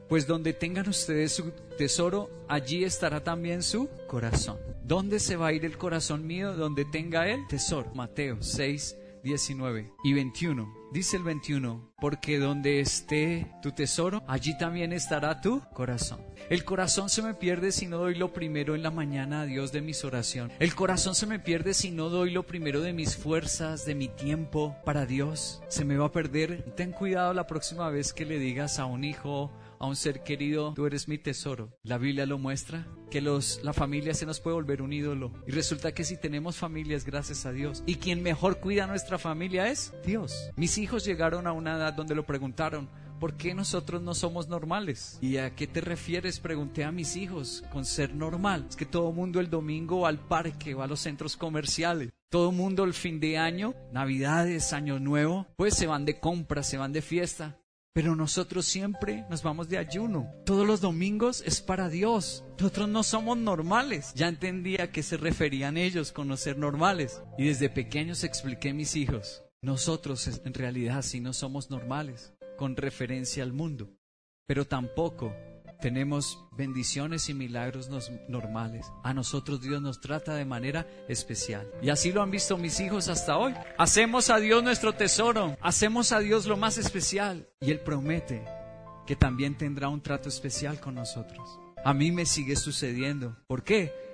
pues 0.08 0.28
donde 0.28 0.54
tengan 0.54 0.88
ustedes 0.90 1.34
su 1.34 1.52
tesoro, 1.78 2.30
allí 2.48 2.84
estará 2.84 3.24
también 3.24 3.64
su 3.64 3.90
corazón. 4.08 4.58
¿Dónde 4.84 5.20
se 5.20 5.36
va 5.36 5.48
a 5.48 5.54
ir 5.54 5.66
el 5.66 5.78
corazón 5.78 6.28
mío? 6.28 6.54
Donde 6.54 6.86
tenga 6.86 7.28
el 7.28 7.48
tesoro. 7.48 7.92
Mateo 7.96 8.38
6, 8.42 8.98
19 9.24 9.92
y 10.04 10.14
21. 10.14 10.86
Dice 10.94 11.18
el 11.18 11.24
21, 11.24 11.92
porque 12.00 12.38
donde 12.38 12.80
esté 12.80 13.52
tu 13.62 13.72
tesoro, 13.72 14.24
allí 14.28 14.58
también 14.58 14.94
estará 14.94 15.42
tu 15.42 15.62
corazón. 15.74 16.22
El 16.50 16.64
corazón 16.64 17.10
se 17.10 17.24
me 17.24 17.34
pierde 17.34 17.72
si 17.72 17.88
no 17.88 17.98
doy 17.98 18.16
lo 18.16 18.32
primero 18.32 18.76
en 18.76 18.84
la 18.84 18.92
mañana 18.92 19.42
a 19.42 19.46
Dios 19.46 19.72
de 19.72 19.82
mis 19.82 20.06
oraciones. 20.06 20.56
El 20.60 20.76
corazón 20.76 21.16
se 21.16 21.26
me 21.26 21.40
pierde 21.40 21.74
si 21.74 21.90
no 21.90 22.10
doy 22.10 22.30
lo 22.30 22.44
primero 22.44 22.82
de 22.82 22.94
mis 22.94 23.18
fuerzas, 23.18 23.86
de 23.86 23.96
mi 23.96 24.08
tiempo 24.08 24.78
para 24.86 25.06
Dios. 25.06 25.62
Se 25.68 25.84
me 25.84 25.98
va 25.98 26.06
a 26.06 26.12
perder. 26.12 26.64
Ten 26.76 26.92
cuidado 26.92 27.34
la 27.34 27.48
próxima 27.48 27.90
vez 27.90 28.14
que 28.14 28.26
le 28.26 28.38
digas 28.38 28.78
a 28.80 28.86
un 28.86 29.04
hijo, 29.04 29.52
a 29.80 29.88
un 29.88 29.96
ser 29.96 30.24
querido, 30.24 30.74
tú 30.74 30.86
eres 30.86 31.08
mi 31.08 31.18
tesoro. 31.18 31.78
La 31.84 31.98
Biblia 31.98 32.26
lo 32.26 32.38
muestra, 32.38 32.88
que 33.10 33.22
los, 33.22 33.62
la 33.64 33.74
familia 33.74 34.14
se 34.14 34.26
nos 34.26 34.40
puede 34.40 34.56
volver 34.56 34.82
un 34.82 34.94
ídolo. 34.94 35.32
Y 35.48 35.52
resulta 35.52 35.94
que 35.94 36.04
si 36.04 36.18
tenemos 36.18 36.58
familias, 36.58 37.06
gracias 37.06 37.46
a 37.46 37.52
Dios. 37.52 37.84
Y 37.86 37.96
quien 37.96 38.24
mejor 38.24 38.60
cuida 38.60 38.86
a 38.86 38.88
nuestra 38.88 39.18
familia 39.18 39.70
es 39.70 39.94
Dios. 40.06 40.52
Mis 40.56 40.78
hijos 40.78 41.06
llegaron 41.06 41.48
a 41.48 41.54
una 41.54 41.76
edad 41.76 41.94
donde 41.94 42.16
lo 42.16 42.26
preguntaron, 42.26 42.90
¿por 43.20 43.38
qué 43.38 43.54
nosotros 43.54 44.02
no 44.02 44.14
somos 44.14 44.48
normales? 44.48 45.18
¿Y 45.22 45.38
a 45.38 45.56
qué 45.56 45.68
te 45.68 45.82
refieres? 45.82 46.40
Pregunté 46.40 46.84
a 46.84 46.92
mis 46.92 47.16
hijos 47.16 47.64
con 47.72 47.86
ser 47.86 48.14
normal. 48.14 48.66
Es 48.70 48.76
que 48.76 48.86
todo 48.86 49.12
mundo 49.12 49.40
el 49.40 49.50
domingo 49.50 50.02
va 50.02 50.10
al 50.10 50.20
parque, 50.20 50.74
va 50.74 50.86
a 50.86 50.88
los 50.88 51.00
centros 51.00 51.38
comerciales. 51.38 52.12
Todo 52.30 52.52
mundo 52.52 52.84
el 52.84 52.94
fin 52.94 53.20
de 53.20 53.38
año, 53.38 53.74
Navidades, 53.94 54.74
Año 54.74 55.00
Nuevo, 55.00 55.48
pues 55.56 55.76
se 55.76 55.88
van 55.88 56.06
de 56.06 56.20
compra, 56.20 56.64
se 56.64 56.78
van 56.78 56.92
de 56.92 57.02
fiesta. 57.02 57.58
Pero 57.96 58.14
nosotros 58.14 58.66
siempre 58.66 59.24
nos 59.30 59.42
vamos 59.42 59.70
de 59.70 59.78
ayuno. 59.78 60.30
Todos 60.46 60.68
los 60.68 60.82
domingos 60.82 61.42
es 61.46 61.62
para 61.62 61.88
Dios. 61.88 62.44
Nosotros 62.60 62.90
no 62.90 63.04
somos 63.04 63.38
normales. 63.38 64.12
Ya 64.16 64.28
entendía 64.28 64.84
a 64.84 64.92
qué 64.92 65.02
se 65.02 65.16
referían 65.16 65.78
ellos 65.78 66.12
con 66.12 66.38
ser 66.38 66.58
normales. 66.58 67.24
Y 67.38 67.46
desde 67.46 67.70
pequeños 67.70 68.26
expliqué 68.26 68.72
a 68.72 68.74
mis 68.74 68.98
hijos. 68.98 69.46
Nosotros 69.62 70.28
en 70.44 70.54
realidad 70.54 71.04
sí 71.04 71.22
no 71.22 71.32
somos 71.32 71.70
normales 71.70 72.34
con 72.58 72.76
referencia 72.76 73.44
al 73.44 73.54
mundo. 73.54 73.96
Pero 74.46 74.66
tampoco 74.66 75.34
tenemos 75.80 76.40
bendiciones 76.52 77.30
y 77.30 77.34
milagros 77.34 77.90
normales. 78.28 78.86
A 79.04 79.14
nosotros 79.14 79.62
Dios 79.62 79.82
nos 79.82 80.02
trata 80.02 80.36
de 80.36 80.46
manera 80.46 80.88
especial. 81.08 81.68
Y 81.82 81.90
así 81.90 82.12
lo 82.12 82.22
han 82.22 82.32
visto 82.32 82.58
mis 82.58 82.80
hijos 82.80 83.08
hasta 83.08 83.38
hoy. 83.38 83.54
Hacemos 83.78 84.30
a 84.30 84.38
Dios 84.38 84.64
nuestro 84.64 84.94
tesoro. 84.94 85.58
Hacemos 85.62 86.12
a 86.12 86.20
Dios 86.20 86.46
lo 86.46 86.58
más 86.58 86.78
especial. 86.78 87.48
Y 87.62 87.72
Él 87.72 87.80
promete 87.80 88.44
que 89.06 89.16
también 89.16 89.58
tendrá 89.58 89.90
un 89.90 90.02
trato 90.02 90.30
especial 90.30 90.80
con 90.80 90.96
nosotros. 90.96 91.60
A 91.84 91.94
mí 91.94 92.12
me 92.12 92.26
sigue 92.26 92.56
sucediendo. 92.56 93.38
¿Por 93.48 93.64
qué? 93.64 94.05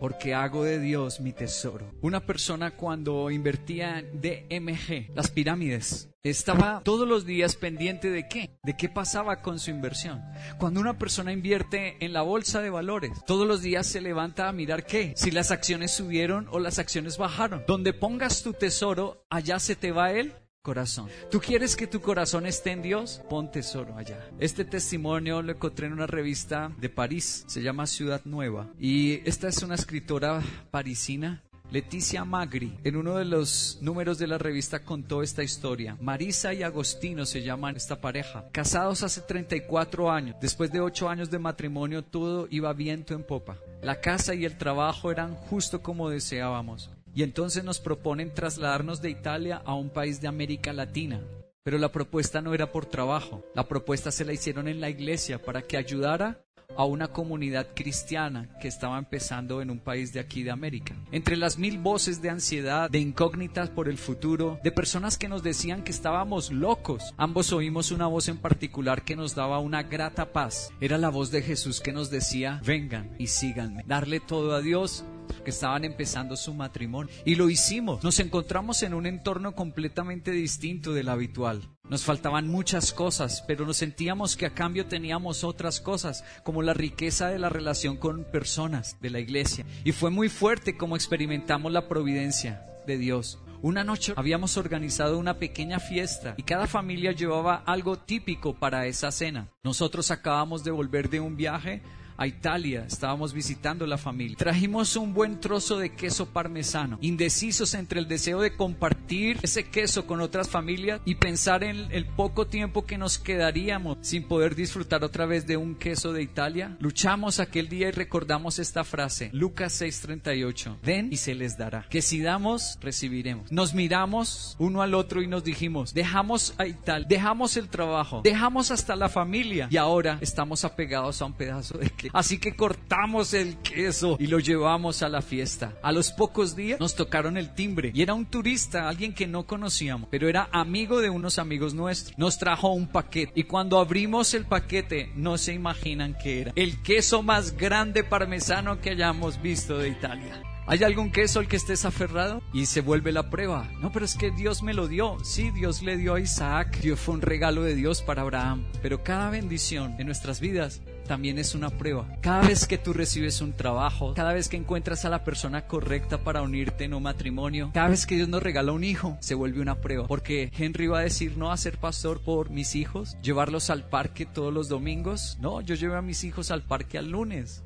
Porque 0.00 0.34
hago 0.34 0.64
de 0.64 0.78
Dios 0.78 1.20
mi 1.20 1.32
tesoro. 1.32 1.92
Una 2.00 2.20
persona 2.20 2.72
cuando 2.72 3.30
invertía 3.30 3.98
en 3.98 4.20
DMG, 4.20 5.14
las 5.14 5.30
pirámides, 5.30 6.08
estaba 6.22 6.82
todos 6.84 7.08
los 7.08 7.24
días 7.24 7.56
pendiente 7.56 8.10
de 8.10 8.28
qué, 8.28 8.58
de 8.62 8.76
qué 8.76 8.88
pasaba 8.88 9.40
con 9.40 9.58
su 9.58 9.70
inversión. 9.70 10.22
Cuando 10.58 10.80
una 10.80 10.98
persona 10.98 11.32
invierte 11.32 11.96
en 12.04 12.12
la 12.12 12.22
bolsa 12.22 12.60
de 12.60 12.70
valores, 12.70 13.12
todos 13.26 13.46
los 13.46 13.62
días 13.62 13.86
se 13.86 14.00
levanta 14.00 14.48
a 14.48 14.52
mirar 14.52 14.84
qué, 14.84 15.12
si 15.16 15.30
las 15.30 15.50
acciones 15.50 15.92
subieron 15.92 16.48
o 16.50 16.58
las 16.58 16.78
acciones 16.78 17.18
bajaron. 17.18 17.64
Donde 17.66 17.92
pongas 17.92 18.42
tu 18.42 18.52
tesoro, 18.52 19.24
allá 19.30 19.58
se 19.58 19.76
te 19.76 19.92
va 19.92 20.12
él 20.12 20.34
corazón. 20.62 21.08
¿Tú 21.30 21.40
quieres 21.40 21.76
que 21.76 21.86
tu 21.86 22.00
corazón 22.00 22.46
esté 22.46 22.72
en 22.72 22.82
Dios? 22.82 23.22
Pon 23.28 23.50
tesoro 23.50 23.96
allá. 23.96 24.18
Este 24.38 24.64
testimonio 24.64 25.42
lo 25.42 25.52
encontré 25.52 25.86
en 25.86 25.92
una 25.92 26.06
revista 26.06 26.72
de 26.78 26.88
París, 26.88 27.44
se 27.46 27.62
llama 27.62 27.86
Ciudad 27.86 28.22
Nueva. 28.24 28.68
Y 28.78 29.20
esta 29.28 29.48
es 29.48 29.62
una 29.62 29.74
escritora 29.74 30.42
parisina 30.70 31.42
Leticia 31.70 32.24
Magri, 32.24 32.78
en 32.82 32.96
uno 32.96 33.16
de 33.16 33.26
los 33.26 33.78
números 33.82 34.18
de 34.18 34.26
la 34.26 34.38
revista 34.38 34.84
contó 34.84 35.22
esta 35.22 35.42
historia. 35.42 35.98
Marisa 36.00 36.54
y 36.54 36.62
Agostino 36.62 37.26
se 37.26 37.42
llaman 37.42 37.76
esta 37.76 38.00
pareja. 38.00 38.46
Casados 38.52 39.02
hace 39.02 39.20
34 39.20 40.10
años. 40.10 40.36
Después 40.40 40.72
de 40.72 40.80
8 40.80 41.10
años 41.10 41.30
de 41.30 41.38
matrimonio 41.38 42.02
todo 42.02 42.48
iba 42.50 42.72
viento 42.72 43.12
en 43.12 43.22
popa. 43.22 43.58
La 43.82 44.00
casa 44.00 44.34
y 44.34 44.46
el 44.46 44.56
trabajo 44.56 45.10
eran 45.10 45.34
justo 45.34 45.82
como 45.82 46.08
deseábamos 46.08 46.90
y 47.18 47.24
entonces 47.24 47.64
nos 47.64 47.80
proponen 47.80 48.32
trasladarnos 48.32 49.02
de 49.02 49.10
Italia 49.10 49.60
a 49.64 49.74
un 49.74 49.90
país 49.90 50.20
de 50.20 50.28
América 50.28 50.72
Latina. 50.72 51.20
Pero 51.64 51.76
la 51.76 51.90
propuesta 51.90 52.40
no 52.40 52.54
era 52.54 52.70
por 52.70 52.86
trabajo, 52.86 53.42
la 53.56 53.66
propuesta 53.66 54.12
se 54.12 54.24
la 54.24 54.32
hicieron 54.32 54.68
en 54.68 54.80
la 54.80 54.88
iglesia 54.88 55.42
para 55.42 55.62
que 55.62 55.76
ayudara 55.76 56.44
a 56.76 56.84
una 56.84 57.08
comunidad 57.08 57.74
cristiana 57.74 58.56
que 58.60 58.68
estaba 58.68 58.98
empezando 58.98 59.60
en 59.60 59.70
un 59.70 59.80
país 59.80 60.12
de 60.12 60.20
aquí 60.20 60.44
de 60.44 60.52
América. 60.52 60.94
Entre 61.10 61.36
las 61.36 61.58
mil 61.58 61.78
voces 61.78 62.22
de 62.22 62.30
ansiedad, 62.30 62.88
de 62.88 63.00
incógnitas 63.00 63.68
por 63.68 63.88
el 63.88 63.98
futuro, 63.98 64.60
de 64.62 64.70
personas 64.70 65.18
que 65.18 65.28
nos 65.28 65.42
decían 65.42 65.82
que 65.82 65.90
estábamos 65.90 66.52
locos, 66.52 67.14
ambos 67.16 67.52
oímos 67.52 67.90
una 67.90 68.06
voz 68.06 68.28
en 68.28 68.38
particular 68.38 69.02
que 69.02 69.16
nos 69.16 69.34
daba 69.34 69.58
una 69.58 69.82
grata 69.82 70.32
paz. 70.32 70.70
Era 70.80 70.98
la 70.98 71.08
voz 71.08 71.32
de 71.32 71.42
Jesús 71.42 71.80
que 71.80 71.92
nos 71.92 72.10
decía, 72.10 72.60
vengan 72.64 73.10
y 73.18 73.26
síganme. 73.26 73.82
Darle 73.88 74.20
todo 74.20 74.54
a 74.54 74.60
Dios 74.60 75.04
que 75.44 75.50
estaban 75.50 75.84
empezando 75.84 76.36
su 76.36 76.54
matrimonio. 76.54 77.12
Y 77.24 77.34
lo 77.34 77.50
hicimos. 77.50 78.02
Nos 78.02 78.20
encontramos 78.20 78.82
en 78.82 78.94
un 78.94 79.06
entorno 79.06 79.54
completamente 79.54 80.30
distinto 80.30 80.92
del 80.92 81.08
habitual. 81.08 81.62
Nos 81.88 82.04
faltaban 82.04 82.48
muchas 82.48 82.92
cosas, 82.92 83.42
pero 83.46 83.64
nos 83.64 83.78
sentíamos 83.78 84.36
que 84.36 84.46
a 84.46 84.54
cambio 84.54 84.86
teníamos 84.86 85.42
otras 85.42 85.80
cosas, 85.80 86.22
como 86.44 86.60
la 86.60 86.74
riqueza 86.74 87.28
de 87.28 87.38
la 87.38 87.48
relación 87.48 87.96
con 87.96 88.24
personas 88.24 88.96
de 89.00 89.10
la 89.10 89.20
iglesia. 89.20 89.64
Y 89.84 89.92
fue 89.92 90.10
muy 90.10 90.28
fuerte 90.28 90.76
como 90.76 90.96
experimentamos 90.96 91.72
la 91.72 91.88
providencia 91.88 92.66
de 92.86 92.98
Dios. 92.98 93.38
Una 93.60 93.82
noche 93.82 94.12
habíamos 94.16 94.56
organizado 94.56 95.18
una 95.18 95.38
pequeña 95.38 95.80
fiesta 95.80 96.34
y 96.36 96.44
cada 96.44 96.68
familia 96.68 97.10
llevaba 97.10 97.56
algo 97.66 97.98
típico 97.98 98.54
para 98.54 98.86
esa 98.86 99.10
cena. 99.10 99.48
Nosotros 99.64 100.12
acabamos 100.12 100.62
de 100.62 100.70
volver 100.70 101.10
de 101.10 101.18
un 101.18 101.36
viaje 101.36 101.82
a 102.18 102.26
Italia, 102.26 102.84
estábamos 102.86 103.32
visitando 103.32 103.86
la 103.86 103.96
familia. 103.96 104.36
Trajimos 104.36 104.96
un 104.96 105.14
buen 105.14 105.38
trozo 105.38 105.78
de 105.78 105.94
queso 105.94 106.26
parmesano, 106.26 106.98
indecisos 107.00 107.74
entre 107.74 108.00
el 108.00 108.08
deseo 108.08 108.40
de 108.40 108.56
compartir 108.56 109.38
ese 109.42 109.70
queso 109.70 110.04
con 110.04 110.20
otras 110.20 110.48
familias 110.48 111.00
y 111.04 111.14
pensar 111.14 111.62
en 111.62 111.86
el 111.92 112.06
poco 112.06 112.48
tiempo 112.48 112.84
que 112.84 112.98
nos 112.98 113.18
quedaríamos 113.20 113.98
sin 114.00 114.24
poder 114.24 114.56
disfrutar 114.56 115.04
otra 115.04 115.26
vez 115.26 115.46
de 115.46 115.56
un 115.56 115.76
queso 115.76 116.12
de 116.12 116.22
Italia. 116.22 116.76
Luchamos 116.80 117.38
aquel 117.38 117.68
día 117.68 117.88
y 117.88 117.92
recordamos 117.92 118.58
esta 118.58 118.82
frase, 118.82 119.30
Lucas 119.32 119.80
6:38, 119.80 120.76
den 120.82 121.12
y 121.12 121.18
se 121.18 121.36
les 121.36 121.56
dará. 121.56 121.86
Que 121.88 122.02
si 122.02 122.20
damos, 122.20 122.78
recibiremos. 122.80 123.52
Nos 123.52 123.74
miramos 123.74 124.56
uno 124.58 124.82
al 124.82 124.94
otro 124.94 125.22
y 125.22 125.28
nos 125.28 125.44
dijimos, 125.44 125.94
dejamos 125.94 126.54
a 126.58 126.66
Italia, 126.66 127.06
dejamos 127.08 127.56
el 127.56 127.68
trabajo, 127.68 128.22
dejamos 128.24 128.72
hasta 128.72 128.96
la 128.96 129.08
familia 129.08 129.68
y 129.70 129.76
ahora 129.76 130.18
estamos 130.20 130.64
apegados 130.64 131.22
a 131.22 131.24
un 131.24 131.34
pedazo 131.34 131.78
de 131.78 131.90
queso 131.90 132.07
Así 132.12 132.38
que 132.38 132.56
cortamos 132.56 133.34
el 133.34 133.56
queso 133.58 134.16
y 134.18 134.26
lo 134.26 134.38
llevamos 134.38 135.02
a 135.02 135.08
la 135.08 135.22
fiesta. 135.22 135.74
A 135.82 135.92
los 135.92 136.12
pocos 136.12 136.56
días 136.56 136.80
nos 136.80 136.94
tocaron 136.94 137.36
el 137.36 137.54
timbre 137.54 137.90
y 137.94 138.02
era 138.02 138.14
un 138.14 138.26
turista, 138.26 138.88
alguien 138.88 139.14
que 139.14 139.26
no 139.26 139.46
conocíamos, 139.46 140.08
pero 140.10 140.28
era 140.28 140.48
amigo 140.52 141.00
de 141.00 141.10
unos 141.10 141.38
amigos 141.38 141.74
nuestros. 141.74 142.18
Nos 142.18 142.38
trajo 142.38 142.72
un 142.72 142.88
paquete 142.88 143.32
y 143.34 143.44
cuando 143.44 143.78
abrimos 143.78 144.34
el 144.34 144.44
paquete 144.44 145.10
no 145.14 145.38
se 145.38 145.52
imaginan 145.52 146.16
qué 146.22 146.40
era. 146.42 146.52
El 146.56 146.82
queso 146.82 147.22
más 147.22 147.56
grande 147.56 148.04
parmesano 148.04 148.80
que 148.80 148.90
hayamos 148.90 149.40
visto 149.42 149.78
de 149.78 149.88
Italia. 149.88 150.42
¿Hay 150.70 150.84
algún 150.84 151.10
queso 151.10 151.38
al 151.40 151.48
que 151.48 151.56
estés 151.56 151.86
aferrado? 151.86 152.42
Y 152.52 152.66
se 152.66 152.82
vuelve 152.82 153.10
la 153.10 153.30
prueba. 153.30 153.66
No, 153.80 153.90
pero 153.90 154.04
es 154.04 154.16
que 154.16 154.30
Dios 154.30 154.62
me 154.62 154.74
lo 154.74 154.86
dio. 154.86 155.16
Sí, 155.24 155.50
Dios 155.50 155.82
le 155.82 155.96
dio 155.96 156.12
a 156.12 156.20
Isaac. 156.20 156.80
Dios 156.82 157.00
fue 157.00 157.14
un 157.14 157.22
regalo 157.22 157.62
de 157.62 157.74
Dios 157.74 158.02
para 158.02 158.20
Abraham. 158.20 158.66
Pero 158.82 159.02
cada 159.02 159.30
bendición 159.30 159.96
en 159.98 160.04
nuestras 160.04 160.40
vidas 160.40 160.82
también 161.08 161.38
es 161.38 161.56
una 161.56 161.70
prueba. 161.70 162.06
Cada 162.20 162.46
vez 162.46 162.68
que 162.68 162.78
tú 162.78 162.92
recibes 162.92 163.40
un 163.40 163.52
trabajo, 163.52 164.14
cada 164.14 164.32
vez 164.32 164.48
que 164.48 164.56
encuentras 164.56 165.04
a 165.04 165.08
la 165.08 165.24
persona 165.24 165.66
correcta 165.66 166.18
para 166.18 166.42
unirte 166.42 166.84
en 166.84 166.94
un 166.94 167.02
matrimonio, 167.02 167.70
cada 167.74 167.88
vez 167.88 168.06
que 168.06 168.14
Dios 168.14 168.28
nos 168.28 168.42
regala 168.42 168.70
un 168.70 168.84
hijo, 168.84 169.16
se 169.20 169.34
vuelve 169.34 169.60
una 169.60 169.80
prueba. 169.80 170.06
Porque 170.06 170.52
Henry 170.56 170.86
va 170.86 171.00
a 171.00 171.02
decir 171.02 171.36
no 171.36 171.50
a 171.50 171.56
ser 171.56 171.78
pastor 171.78 172.20
por 172.20 172.50
mis 172.50 172.76
hijos, 172.76 173.16
llevarlos 173.22 173.70
al 173.70 173.88
parque 173.88 174.26
todos 174.26 174.54
los 174.54 174.68
domingos. 174.68 175.38
No, 175.40 175.60
yo 175.62 175.74
llevo 175.74 175.96
a 175.96 176.02
mis 176.02 176.22
hijos 176.22 176.52
al 176.52 176.62
parque 176.62 176.98
al 176.98 177.10
lunes. 177.10 177.64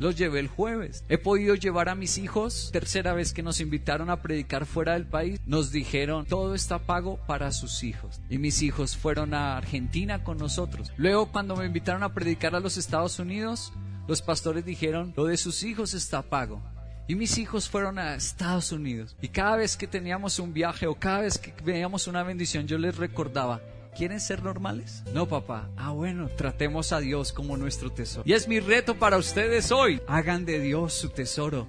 Los 0.00 0.16
llevé 0.16 0.40
el 0.40 0.48
jueves. 0.48 1.04
He 1.10 1.18
podido 1.18 1.54
llevar 1.54 1.90
a 1.90 1.94
mis 1.94 2.16
hijos. 2.16 2.70
Tercera 2.72 3.12
vez 3.12 3.34
que 3.34 3.42
nos 3.42 3.60
invitaron 3.60 4.08
a 4.08 4.22
predicar 4.22 4.64
fuera 4.64 4.94
del 4.94 5.04
país, 5.04 5.38
nos 5.44 5.72
dijeron, 5.72 6.24
todo 6.24 6.54
está 6.54 6.78
pago 6.78 7.20
para 7.26 7.52
sus 7.52 7.84
hijos. 7.84 8.18
Y 8.30 8.38
mis 8.38 8.62
hijos 8.62 8.96
fueron 8.96 9.34
a 9.34 9.58
Argentina 9.58 10.24
con 10.24 10.38
nosotros. 10.38 10.90
Luego, 10.96 11.30
cuando 11.30 11.54
me 11.54 11.66
invitaron 11.66 12.02
a 12.02 12.14
predicar 12.14 12.54
a 12.54 12.60
los 12.60 12.78
Estados 12.78 13.18
Unidos, 13.18 13.74
los 14.08 14.22
pastores 14.22 14.64
dijeron, 14.64 15.12
lo 15.18 15.26
de 15.26 15.36
sus 15.36 15.62
hijos 15.64 15.92
está 15.92 16.22
pago. 16.22 16.62
Y 17.06 17.14
mis 17.14 17.36
hijos 17.36 17.68
fueron 17.68 17.98
a 17.98 18.14
Estados 18.14 18.72
Unidos. 18.72 19.16
Y 19.20 19.28
cada 19.28 19.56
vez 19.56 19.76
que 19.76 19.86
teníamos 19.86 20.38
un 20.38 20.54
viaje 20.54 20.86
o 20.86 20.94
cada 20.94 21.20
vez 21.20 21.36
que 21.36 21.52
veíamos 21.62 22.06
una 22.06 22.22
bendición, 22.22 22.66
yo 22.66 22.78
les 22.78 22.96
recordaba, 22.96 23.60
¿Quieren 23.96 24.20
ser 24.20 24.42
normales? 24.42 25.02
No, 25.12 25.26
papá. 25.26 25.68
Ah, 25.76 25.90
bueno, 25.90 26.28
tratemos 26.28 26.92
a 26.92 27.00
Dios 27.00 27.32
como 27.32 27.56
nuestro 27.56 27.90
tesoro. 27.90 28.22
Y 28.26 28.32
es 28.32 28.48
mi 28.48 28.60
reto 28.60 28.94
para 28.96 29.18
ustedes 29.18 29.72
hoy. 29.72 30.00
Hagan 30.06 30.44
de 30.44 30.60
Dios 30.60 30.94
su 30.94 31.10
tesoro, 31.10 31.66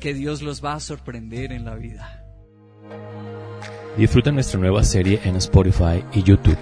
que 0.00 0.14
Dios 0.14 0.42
los 0.42 0.64
va 0.64 0.74
a 0.74 0.80
sorprender 0.80 1.52
en 1.52 1.64
la 1.64 1.74
vida. 1.74 2.24
Disfruta 3.96 4.30
nuestra 4.32 4.58
nueva 4.60 4.82
serie 4.82 5.20
en 5.24 5.36
Spotify 5.36 6.04
y 6.12 6.22
YouTube. 6.22 6.58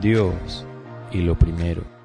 Dios 0.00 0.66
y 1.12 1.18
lo 1.18 1.38
primero. 1.38 2.01